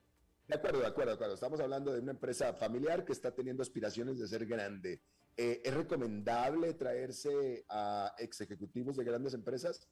De 0.46 0.54
acuerdo, 0.54 0.80
de 0.80 0.86
acuerdo, 0.86 1.10
de 1.10 1.14
acuerdo. 1.14 1.34
Estamos 1.34 1.58
hablando 1.58 1.92
de 1.92 2.00
una 2.00 2.12
empresa 2.12 2.52
familiar 2.54 3.04
que 3.04 3.12
está 3.12 3.34
teniendo 3.34 3.62
aspiraciones 3.64 4.20
de 4.20 4.28
ser 4.28 4.46
grande. 4.46 5.00
Eh, 5.36 5.60
¿Es 5.64 5.74
recomendable 5.74 6.72
traerse 6.74 7.64
a 7.68 8.14
ex 8.18 8.42
ejecutivos 8.42 8.96
de 8.96 9.04
grandes 9.04 9.34
empresas? 9.34 9.88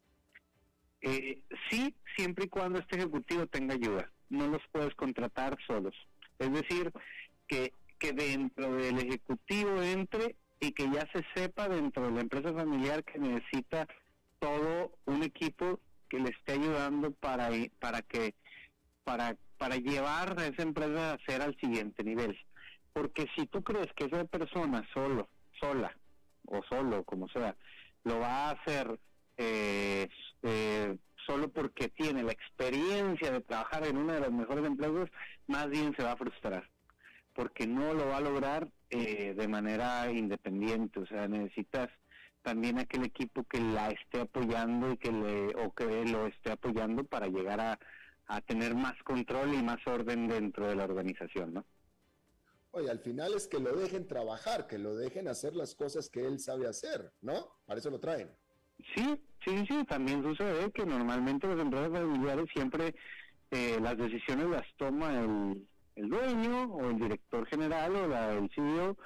Eh, 1.00 1.42
sí, 1.70 1.96
siempre 2.16 2.44
y 2.44 2.48
cuando 2.48 2.78
este 2.78 2.96
ejecutivo 2.98 3.48
tenga 3.48 3.74
ayuda. 3.74 4.12
No 4.30 4.46
los 4.46 4.62
puedes 4.70 4.94
contratar 4.94 5.58
solos. 5.66 5.94
Es 6.38 6.52
decir, 6.52 6.92
que, 7.48 7.72
que 7.98 8.12
dentro 8.12 8.76
del 8.76 8.98
ejecutivo 8.98 9.82
entre 9.82 10.36
y 10.60 10.72
que 10.72 10.90
ya 10.90 11.08
se 11.12 11.24
sepa 11.34 11.68
dentro 11.68 12.06
de 12.06 12.12
la 12.12 12.20
empresa 12.20 12.52
familiar 12.52 13.04
que 13.04 13.18
necesita 13.18 13.86
todo 14.38 14.92
un 15.04 15.22
equipo 15.22 15.80
que 16.08 16.18
le 16.18 16.30
esté 16.30 16.52
ayudando 16.52 17.12
para 17.12 17.50
para 17.78 18.02
que 18.02 18.34
para 19.04 19.36
para 19.58 19.76
llevar 19.76 20.38
a 20.38 20.46
esa 20.46 20.62
empresa 20.62 21.12
a 21.12 21.18
ser 21.26 21.42
al 21.42 21.56
siguiente 21.58 22.04
nivel. 22.04 22.38
Porque 22.92 23.26
si 23.36 23.46
tú 23.46 23.62
crees 23.62 23.92
que 23.94 24.04
esa 24.04 24.24
persona 24.24 24.86
solo, 24.94 25.28
sola 25.60 25.96
o 26.46 26.62
solo, 26.62 27.04
como 27.04 27.28
sea, 27.28 27.56
lo 28.04 28.20
va 28.20 28.48
a 28.48 28.50
hacer 28.52 28.98
eh, 29.36 30.08
eh, 30.42 30.96
solo 31.26 31.48
porque 31.48 31.88
tiene 31.88 32.22
la 32.22 32.32
experiencia 32.32 33.30
de 33.30 33.40
trabajar 33.40 33.86
en 33.86 33.98
una 33.98 34.14
de 34.14 34.20
las 34.20 34.32
mejores 34.32 34.64
empresas, 34.64 35.10
más 35.46 35.68
bien 35.68 35.94
se 35.96 36.02
va 36.02 36.12
a 36.12 36.16
frustrar, 36.16 36.68
porque 37.34 37.66
no 37.66 37.92
lo 37.94 38.06
va 38.06 38.16
a 38.16 38.22
lograr 38.22 38.68
eh, 38.90 39.34
de 39.34 39.48
manera 39.48 40.10
independiente, 40.10 41.00
o 41.00 41.06
sea, 41.06 41.28
necesitas 41.28 41.90
también 42.42 42.78
aquel 42.78 43.04
equipo 43.04 43.44
que 43.44 43.60
la 43.60 43.90
esté 43.90 44.20
apoyando 44.20 44.92
y 44.92 44.96
que 44.96 45.12
le 45.12 45.54
o 45.56 45.74
que 45.74 46.04
lo 46.06 46.26
esté 46.26 46.52
apoyando 46.52 47.04
para 47.04 47.26
llegar 47.26 47.60
a, 47.60 47.78
a 48.26 48.40
tener 48.40 48.74
más 48.74 48.94
control 49.02 49.54
y 49.54 49.62
más 49.62 49.84
orden 49.86 50.28
dentro 50.28 50.68
de 50.68 50.76
la 50.76 50.84
organización, 50.84 51.54
¿no? 51.54 51.64
Oye, 52.70 52.90
al 52.90 53.00
final 53.00 53.34
es 53.34 53.48
que 53.48 53.58
lo 53.58 53.74
dejen 53.74 54.06
trabajar, 54.06 54.66
que 54.66 54.78
lo 54.78 54.94
dejen 54.94 55.26
hacer 55.26 55.56
las 55.56 55.74
cosas 55.74 56.10
que 56.10 56.26
él 56.26 56.38
sabe 56.38 56.66
hacer, 56.66 57.12
¿no? 57.22 57.48
Para 57.66 57.80
eso 57.80 57.90
lo 57.90 57.98
traen. 57.98 58.30
Sí, 58.94 59.20
sí, 59.44 59.66
sí, 59.66 59.84
también 59.86 60.22
sucede 60.22 60.70
que 60.72 60.84
normalmente 60.84 61.46
las 61.48 61.58
empresas 61.58 61.90
familiares 61.90 62.46
siempre 62.52 62.94
eh, 63.50 63.78
las 63.80 63.96
decisiones 63.96 64.46
las 64.48 64.66
toma 64.76 65.18
el, 65.18 65.66
el, 65.98 66.08
dueño 66.08 66.64
o 66.64 66.90
el 66.90 66.98
director 66.98 67.46
general 67.46 67.96
o 67.96 68.08
la, 68.08 68.32
el 68.32 68.50
CEO 68.54 68.96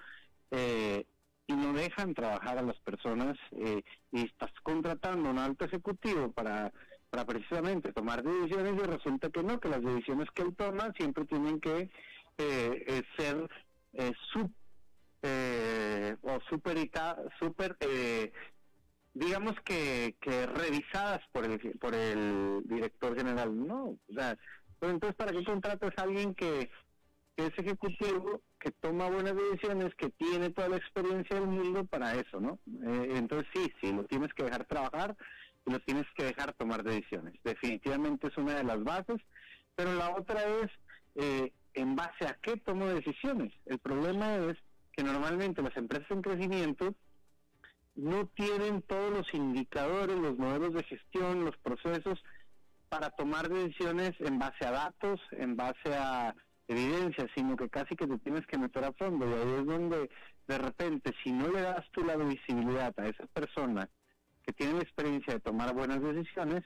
eh, 0.50 1.07
y 1.46 1.55
no 1.55 1.72
dejan 1.72 2.14
trabajar 2.14 2.59
a 2.59 2.62
las 2.62 2.78
personas 2.81 3.37
eh, 3.52 3.83
y 4.12 4.26
estás 4.26 4.52
contratando 4.62 5.31
un 5.31 5.38
alto 5.38 5.64
ejecutivo 5.64 6.31
para, 6.33 6.72
para 7.11 7.24
precisamente 7.24 7.92
tomar 7.92 8.22
decisiones 8.22 8.74
y 8.74 8.87
resulta 8.87 9.31
que 9.31 9.42
no, 9.42 9.59
que 9.59 9.68
las 9.68 9.83
decisiones 9.83 10.28
que 10.35 10.42
él 10.42 10.55
toma 10.57 10.92
siempre 10.96 11.24
tienen 11.24 11.61
que 11.61 11.90
ser 13.16 13.48
sub, 14.33 14.50
o 16.22 16.40
super, 16.48 16.90
super 17.38 17.76
digamos 19.14 19.55
que, 19.64 20.16
que 20.20 20.46
revisadas 20.46 21.20
por 21.33 21.44
el 21.44 21.59
por 21.78 21.94
el 21.94 22.62
director 22.64 23.16
general 23.16 23.66
no 23.66 23.85
o 23.85 24.14
sea 24.14 24.38
entonces 24.90 25.16
para 25.16 25.33
qué 25.33 25.45
contratas 25.45 25.92
a 25.97 26.03
alguien 26.03 26.35
que, 26.35 26.71
es 27.35 27.59
ejecutivo 27.59 28.42
que 28.61 28.71
toma 28.73 29.09
buenas 29.09 29.35
decisiones 29.35 29.95
que 29.95 30.11
tiene 30.11 30.51
toda 30.51 30.68
la 30.68 30.77
experiencia 30.77 31.40
del 31.40 31.49
mundo 31.49 31.85
para 31.87 32.14
eso 32.14 32.40
no 32.40 32.59
eh, 32.85 33.14
entonces 33.16 33.49
sí 33.55 33.73
sí 33.81 33.90
lo 33.90 34.05
tienes 34.05 34.33
que 34.35 34.45
dejar 34.45 34.66
trabajar 34.66 35.16
y 35.66 35.73
lo 35.73 35.81
tienes 35.81 36.07
que 36.16 36.25
dejar 36.25 36.53
tomar 36.55 36.83
decisiones. 36.83 37.35
Definitivamente 37.45 38.29
es 38.29 38.37
una 38.37 38.55
de 38.55 38.64
las 38.64 38.83
bases 38.83 39.21
pero 39.75 39.95
la 39.95 40.14
otra 40.14 40.42
es 40.42 40.71
eh, 41.14 41.53
en 41.75 41.97
base 41.97 42.27
a 42.27 42.38
qué 42.42 42.57
tomo 42.59 42.87
decisiones. 42.87 43.53
El 43.66 43.79
problema 43.79 44.37
es 44.37 44.57
que 44.92 45.03
normalmente 45.03 45.62
las 45.62 45.77
empresas 45.77 46.11
en 46.11 46.23
crecimiento 46.23 46.95
no 47.95 48.27
tienen 48.27 48.83
todos 48.83 49.11
los 49.11 49.35
indicadores, 49.35 50.16
los 50.16 50.37
modelos 50.37 50.75
de 50.75 50.85
gestión, 50.85 51.45
los 51.45 51.57
procesos 51.59 52.23
para 52.92 53.09
tomar 53.09 53.48
decisiones 53.48 54.12
en 54.18 54.38
base 54.38 54.66
a 54.66 54.70
datos, 54.70 55.18
en 55.31 55.57
base 55.57 55.94
a 55.96 56.35
evidencia, 56.68 57.26
sino 57.35 57.57
que 57.57 57.70
casi 57.70 57.96
que 57.96 58.07
te 58.07 58.18
tienes 58.18 58.46
que 58.46 58.59
meter 58.59 58.85
a 58.85 58.92
fondo. 58.92 59.26
Y 59.26 59.33
ahí 59.33 59.61
es 59.61 59.64
donde 59.64 60.11
de 60.46 60.59
repente 60.59 61.14
si 61.24 61.33
no 61.33 61.48
le 61.48 61.62
das 61.62 61.90
tú 61.92 62.05
la 62.05 62.16
visibilidad 62.16 62.92
a 62.98 63.07
esa 63.07 63.26
persona 63.28 63.88
que 64.44 64.52
tiene 64.52 64.74
la 64.74 64.83
experiencia 64.83 65.33
de 65.33 65.40
tomar 65.40 65.72
buenas 65.72 66.02
decisiones, 66.02 66.64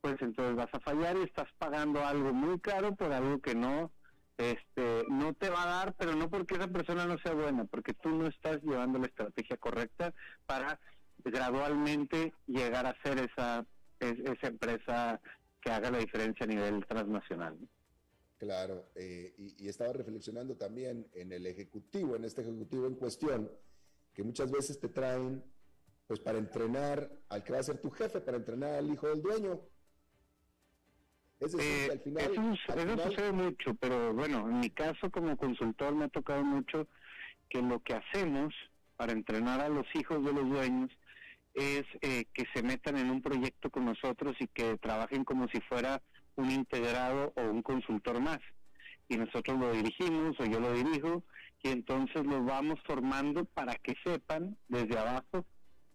pues 0.00 0.14
entonces 0.20 0.54
vas 0.54 0.72
a 0.72 0.78
fallar 0.78 1.16
y 1.16 1.22
estás 1.22 1.48
pagando 1.58 2.06
algo 2.06 2.32
muy 2.32 2.60
caro 2.60 2.94
por 2.94 3.12
algo 3.12 3.40
que 3.40 3.56
no 3.56 3.90
este 4.38 5.04
no 5.08 5.34
te 5.34 5.50
va 5.50 5.64
a 5.64 5.74
dar, 5.78 5.94
pero 5.94 6.14
no 6.14 6.30
porque 6.30 6.54
esa 6.54 6.68
persona 6.68 7.06
no 7.06 7.18
sea 7.18 7.34
buena, 7.34 7.64
porque 7.64 7.92
tú 7.92 8.10
no 8.10 8.28
estás 8.28 8.62
llevando 8.62 9.00
la 9.00 9.06
estrategia 9.06 9.56
correcta 9.56 10.14
para 10.46 10.78
gradualmente 11.24 12.34
llegar 12.46 12.86
a 12.86 12.94
ser 13.02 13.18
esa 13.18 13.66
esa 14.00 14.46
empresa 14.46 15.20
que 15.60 15.70
haga 15.70 15.90
la 15.90 15.98
diferencia 15.98 16.44
a 16.44 16.48
nivel 16.48 16.84
transnacional. 16.86 17.56
Claro, 18.38 18.86
eh, 18.94 19.34
y, 19.36 19.68
estaba 19.68 19.92
reflexionando 19.92 20.56
también 20.56 21.06
en 21.12 21.30
el 21.32 21.46
ejecutivo, 21.46 22.16
en 22.16 22.24
este 22.24 22.40
ejecutivo 22.40 22.86
en 22.86 22.94
cuestión, 22.94 23.50
que 24.14 24.22
muchas 24.22 24.50
veces 24.50 24.80
te 24.80 24.88
traen, 24.88 25.44
pues 26.06 26.20
para 26.20 26.38
entrenar 26.38 27.10
al 27.28 27.44
que 27.44 27.52
va 27.52 27.58
a 27.58 27.62
ser 27.62 27.78
tu 27.78 27.90
jefe, 27.90 28.20
para 28.20 28.38
entrenar 28.38 28.74
al 28.76 28.90
hijo 28.90 29.08
del 29.08 29.20
dueño, 29.20 29.60
eh, 31.40 31.48
eso, 31.48 31.58
sucede 33.02 33.32
mucho, 33.32 33.74
pero 33.74 34.12
bueno, 34.12 34.46
en 34.48 34.60
mi 34.60 34.68
caso 34.68 35.10
como 35.10 35.38
consultor 35.38 35.94
me 35.94 36.04
ha 36.04 36.08
tocado 36.08 36.44
mucho 36.44 36.86
que 37.48 37.62
lo 37.62 37.82
que 37.82 37.94
hacemos 37.94 38.54
para 38.96 39.12
entrenar 39.12 39.60
a 39.60 39.70
los 39.70 39.86
hijos 39.94 40.22
de 40.22 40.34
los 40.34 40.46
dueños 40.46 40.90
es 41.54 41.84
eh, 42.02 42.26
que 42.32 42.46
se 42.54 42.62
metan 42.62 42.96
en 42.96 43.10
un 43.10 43.22
proyecto 43.22 43.70
con 43.70 43.84
nosotros 43.84 44.36
y 44.40 44.46
que 44.48 44.76
trabajen 44.78 45.24
como 45.24 45.48
si 45.48 45.60
fuera 45.62 46.00
un 46.36 46.50
integrado 46.50 47.32
o 47.36 47.42
un 47.42 47.62
consultor 47.62 48.20
más. 48.20 48.38
Y 49.08 49.16
nosotros 49.16 49.58
lo 49.58 49.72
dirigimos 49.72 50.38
o 50.38 50.44
yo 50.44 50.60
lo 50.60 50.72
dirijo 50.72 51.24
y 51.62 51.68
entonces 51.68 52.24
los 52.24 52.44
vamos 52.44 52.78
formando 52.86 53.44
para 53.44 53.74
que 53.74 53.94
sepan 54.04 54.56
desde 54.68 54.98
abajo 54.98 55.44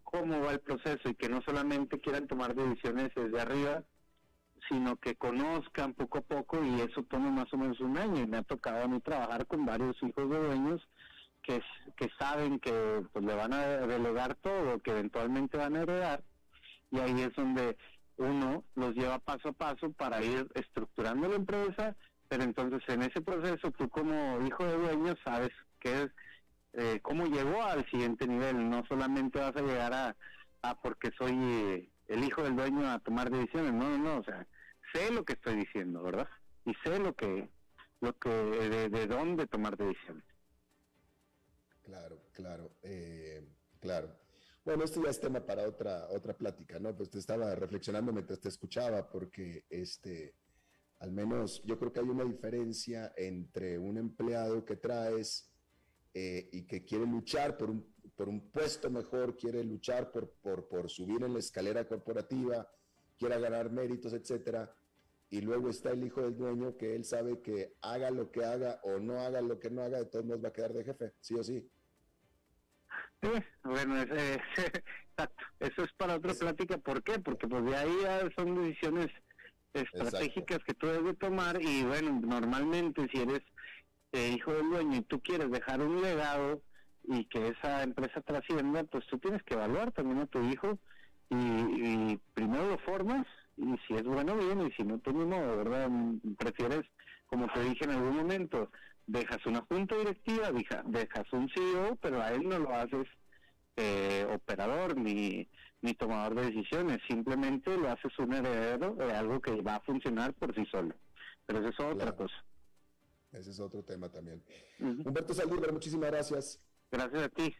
cómo 0.04 0.40
va 0.40 0.52
el 0.52 0.60
proceso 0.60 1.08
y 1.08 1.14
que 1.14 1.28
no 1.28 1.42
solamente 1.42 1.98
quieran 1.98 2.26
tomar 2.26 2.54
decisiones 2.54 3.10
desde 3.14 3.40
arriba, 3.40 3.82
sino 4.68 4.96
que 4.96 5.14
conozcan 5.16 5.94
poco 5.94 6.18
a 6.18 6.22
poco 6.22 6.62
y 6.64 6.80
eso 6.80 7.02
toma 7.04 7.30
más 7.30 7.52
o 7.52 7.56
menos 7.56 7.80
un 7.80 7.96
año 7.98 8.22
y 8.22 8.26
me 8.26 8.38
ha 8.38 8.42
tocado 8.42 8.84
a 8.84 8.88
mí 8.88 9.00
trabajar 9.00 9.46
con 9.46 9.64
varios 9.64 9.96
hijos 10.02 10.30
de 10.30 10.38
dueños 10.38 10.88
que, 11.46 11.62
que 11.96 12.10
saben 12.18 12.58
que 12.58 13.02
pues, 13.12 13.24
le 13.24 13.34
van 13.34 13.52
a 13.52 13.66
delegar 13.86 14.34
todo, 14.36 14.80
que 14.80 14.90
eventualmente 14.90 15.56
van 15.56 15.76
a 15.76 15.82
heredar 15.82 16.22
y 16.90 16.98
ahí 16.98 17.20
es 17.22 17.34
donde 17.34 17.76
uno 18.16 18.64
los 18.74 18.94
lleva 18.94 19.18
paso 19.18 19.50
a 19.50 19.52
paso 19.52 19.92
para 19.92 20.22
ir 20.22 20.48
estructurando 20.54 21.28
la 21.28 21.36
empresa, 21.36 21.96
pero 22.28 22.42
entonces 22.42 22.82
en 22.88 23.02
ese 23.02 23.20
proceso 23.20 23.70
tú 23.72 23.88
como 23.88 24.40
hijo 24.46 24.64
de 24.64 24.76
dueños 24.76 25.16
sabes 25.24 25.50
que 25.80 26.02
es 26.02 26.10
eh, 26.72 27.00
cómo 27.02 27.26
llegó 27.26 27.62
al 27.62 27.88
siguiente 27.90 28.26
nivel, 28.26 28.68
no 28.68 28.84
solamente 28.86 29.38
vas 29.38 29.56
a 29.56 29.62
llegar 29.62 29.92
a, 29.92 30.16
a 30.62 30.80
porque 30.80 31.10
soy 31.18 31.32
eh, 31.32 31.88
el 32.08 32.24
hijo 32.24 32.42
del 32.42 32.56
dueño 32.56 32.90
a 32.90 32.98
tomar 32.98 33.30
decisiones, 33.30 33.72
no, 33.72 33.90
no, 33.90 33.98
no, 33.98 34.16
o 34.18 34.24
sea, 34.24 34.46
sé 34.92 35.12
lo 35.12 35.24
que 35.24 35.34
estoy 35.34 35.56
diciendo, 35.56 36.02
¿verdad? 36.02 36.28
Y 36.64 36.74
sé 36.84 36.98
lo 36.98 37.14
que, 37.14 37.48
lo 38.00 38.12
que, 38.18 38.28
de, 38.28 39.06
dónde 39.06 39.46
tomar 39.46 39.76
decisiones. 39.76 40.24
Claro, 41.86 42.20
claro, 42.32 42.72
eh, 42.82 43.46
claro. 43.78 44.18
Bueno, 44.64 44.82
esto 44.82 45.00
ya 45.00 45.10
es 45.10 45.20
tema 45.20 45.46
para 45.46 45.68
otra, 45.68 46.08
otra 46.10 46.36
plática, 46.36 46.80
¿no? 46.80 46.96
Pues 46.96 47.10
te 47.10 47.20
estaba 47.20 47.54
reflexionando 47.54 48.12
mientras 48.12 48.40
te 48.40 48.48
escuchaba, 48.48 49.08
porque 49.08 49.66
este, 49.70 50.34
al 50.98 51.12
menos 51.12 51.62
yo 51.64 51.78
creo 51.78 51.92
que 51.92 52.00
hay 52.00 52.08
una 52.08 52.24
diferencia 52.24 53.12
entre 53.16 53.78
un 53.78 53.98
empleado 53.98 54.64
que 54.64 54.74
traes 54.74 55.48
eh, 56.12 56.48
y 56.50 56.66
que 56.66 56.84
quiere 56.84 57.06
luchar 57.06 57.56
por 57.56 57.70
un, 57.70 57.94
por 58.16 58.28
un 58.28 58.50
puesto 58.50 58.90
mejor, 58.90 59.36
quiere 59.36 59.62
luchar 59.62 60.10
por, 60.10 60.32
por, 60.40 60.90
subir 60.90 61.22
en 61.22 61.34
la 61.34 61.38
escalera 61.38 61.86
corporativa, 61.86 62.68
quiera 63.16 63.38
ganar 63.38 63.70
méritos, 63.70 64.12
etcétera. 64.12 64.74
Y 65.30 65.40
luego 65.40 65.70
está 65.70 65.92
el 65.92 66.04
hijo 66.04 66.20
del 66.22 66.36
dueño 66.36 66.76
que 66.76 66.96
él 66.96 67.04
sabe 67.04 67.40
que 67.42 67.76
haga 67.80 68.10
lo 68.10 68.32
que 68.32 68.44
haga 68.44 68.80
o 68.82 68.98
no 68.98 69.20
haga 69.20 69.40
lo 69.40 69.60
que 69.60 69.70
no 69.70 69.82
haga, 69.82 69.98
de 69.98 70.06
todos 70.06 70.24
modos 70.24 70.42
va 70.42 70.48
a 70.48 70.52
quedar 70.52 70.72
de 70.72 70.82
jefe, 70.82 71.12
sí 71.20 71.34
o 71.36 71.44
sí. 71.44 71.70
Bueno, 73.64 73.96
eso 75.60 75.82
es 75.82 75.92
para 75.96 76.16
otra 76.16 76.34
plática. 76.34 76.78
¿Por 76.78 77.02
qué? 77.02 77.18
Porque 77.18 77.48
pues 77.48 77.64
de 77.64 77.76
ahí 77.76 77.96
son 78.36 78.62
decisiones 78.62 79.08
estratégicas 79.72 80.58
que 80.64 80.74
tú 80.74 80.86
debes 80.86 81.18
tomar 81.18 81.60
y 81.60 81.82
bueno, 81.84 82.20
normalmente 82.22 83.06
si 83.12 83.20
eres 83.20 83.42
eh, 84.12 84.32
hijo 84.34 84.52
del 84.52 84.70
dueño 84.70 84.96
y 84.96 85.02
tú 85.02 85.20
quieres 85.20 85.50
dejar 85.50 85.80
un 85.82 86.00
legado 86.00 86.62
y 87.04 87.24
que 87.26 87.48
esa 87.48 87.82
empresa 87.82 88.20
trascienda, 88.22 88.84
pues 88.84 89.06
tú 89.06 89.18
tienes 89.18 89.42
que 89.42 89.54
evaluar 89.54 89.92
también 89.92 90.20
a 90.20 90.26
tu 90.26 90.42
hijo 90.42 90.78
y, 91.30 92.16
primero 92.34 92.68
lo 92.68 92.78
formas 92.78 93.26
y 93.56 93.76
si 93.86 93.94
es 93.94 94.04
bueno 94.04 94.36
bien 94.36 94.66
y 94.66 94.72
si 94.72 94.84
no 94.84 94.98
tú 94.98 95.12
mismo 95.12 95.56
verdad 95.56 95.90
prefieres 96.38 96.82
como 97.26 97.48
te 97.48 97.60
dije 97.64 97.84
en 97.84 97.90
algún 97.90 98.16
momento 98.16 98.70
dejas 99.06 99.44
una 99.46 99.62
junta 99.62 99.96
directiva 99.96 100.50
dejas 100.86 101.32
un 101.32 101.48
CEO 101.50 101.96
pero 101.96 102.20
a 102.20 102.32
él 102.32 102.48
no 102.48 102.58
lo 102.58 102.74
haces 102.74 103.06
eh, 103.76 104.26
operador 104.32 104.96
ni 104.96 105.48
ni 105.82 105.94
tomador 105.94 106.34
de 106.34 106.46
decisiones 106.46 106.98
simplemente 107.08 107.76
lo 107.76 107.90
haces 107.90 108.18
un 108.18 108.32
heredero 108.32 108.94
de 108.94 109.12
algo 109.12 109.40
que 109.40 109.60
va 109.62 109.76
a 109.76 109.80
funcionar 109.80 110.34
por 110.34 110.54
sí 110.54 110.64
solo 110.70 110.94
pero 111.46 111.60
eso 111.60 111.68
es 111.68 111.80
otra 111.80 112.12
cosa 112.12 112.34
ese 113.32 113.50
es 113.50 113.60
otro 113.60 113.82
tema 113.82 114.10
también 114.10 114.42
Humberto 114.80 115.34
Saldívar 115.34 115.72
muchísimas 115.72 116.10
gracias 116.10 116.60
gracias 116.90 117.22
a 117.22 117.28
ti 117.28 117.54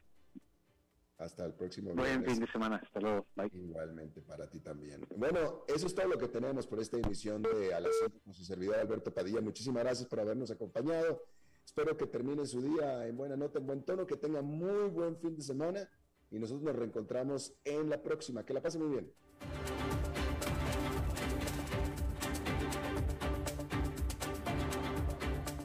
Hasta 1.19 1.47
el 1.47 1.55
próximo 1.55 1.95
Buen 1.95 2.25
fin 2.27 2.41
de 2.41 2.47
semana. 2.53 2.77
Hasta 2.77 3.01
luego. 3.01 3.27
Bye. 3.35 3.49
Igualmente 3.55 4.21
para 4.21 4.51
ti 4.51 4.61
también. 4.61 5.07
Bueno, 5.17 5.65
eso 5.67 5.87
es 5.87 5.95
todo 5.95 6.09
lo 6.09 6.19
que 6.19 6.29
tenemos 6.29 6.67
por 6.67 6.79
esta 6.79 6.99
emisión 6.99 7.41
de 7.41 7.73
A 7.75 7.81
las 7.81 7.93
5 8.05 8.21
con 8.23 8.35
su 8.35 8.45
servidor 8.45 8.77
Alberto 8.77 9.15
Padilla. 9.15 9.41
Muchísimas 9.41 9.83
gracias 9.83 10.07
por 10.09 10.21
habernos 10.21 10.51
acompañado. 10.51 11.23
Espero 11.67 11.97
que 11.97 12.07
termine 12.07 12.47
su 12.47 12.63
día 12.63 13.07
en 13.07 13.17
buena 13.17 13.37
nota, 13.37 13.59
en 13.59 13.67
buen 13.67 13.83
tono, 13.83 14.07
que 14.07 14.17
tenga 14.17 14.41
muy 14.41 14.89
buen 14.89 15.17
fin 15.19 15.37
de 15.37 15.43
semana 15.43 15.87
y 16.31 16.39
nosotros 16.39 16.63
nos 16.63 16.77
reencontramos 16.77 17.53
en 17.65 17.91
la 17.91 18.01
próxima. 18.01 18.47
Que 18.47 18.55
la 18.55 18.63
pase 18.63 18.79
muy 18.79 18.89
bien. 18.91 19.13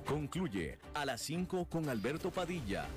Concluye 0.05 0.79
a 0.95 1.05
las 1.05 1.21
5 1.21 1.69
con 1.69 1.87
Alberto 1.87 2.31
Padilla 2.31 2.87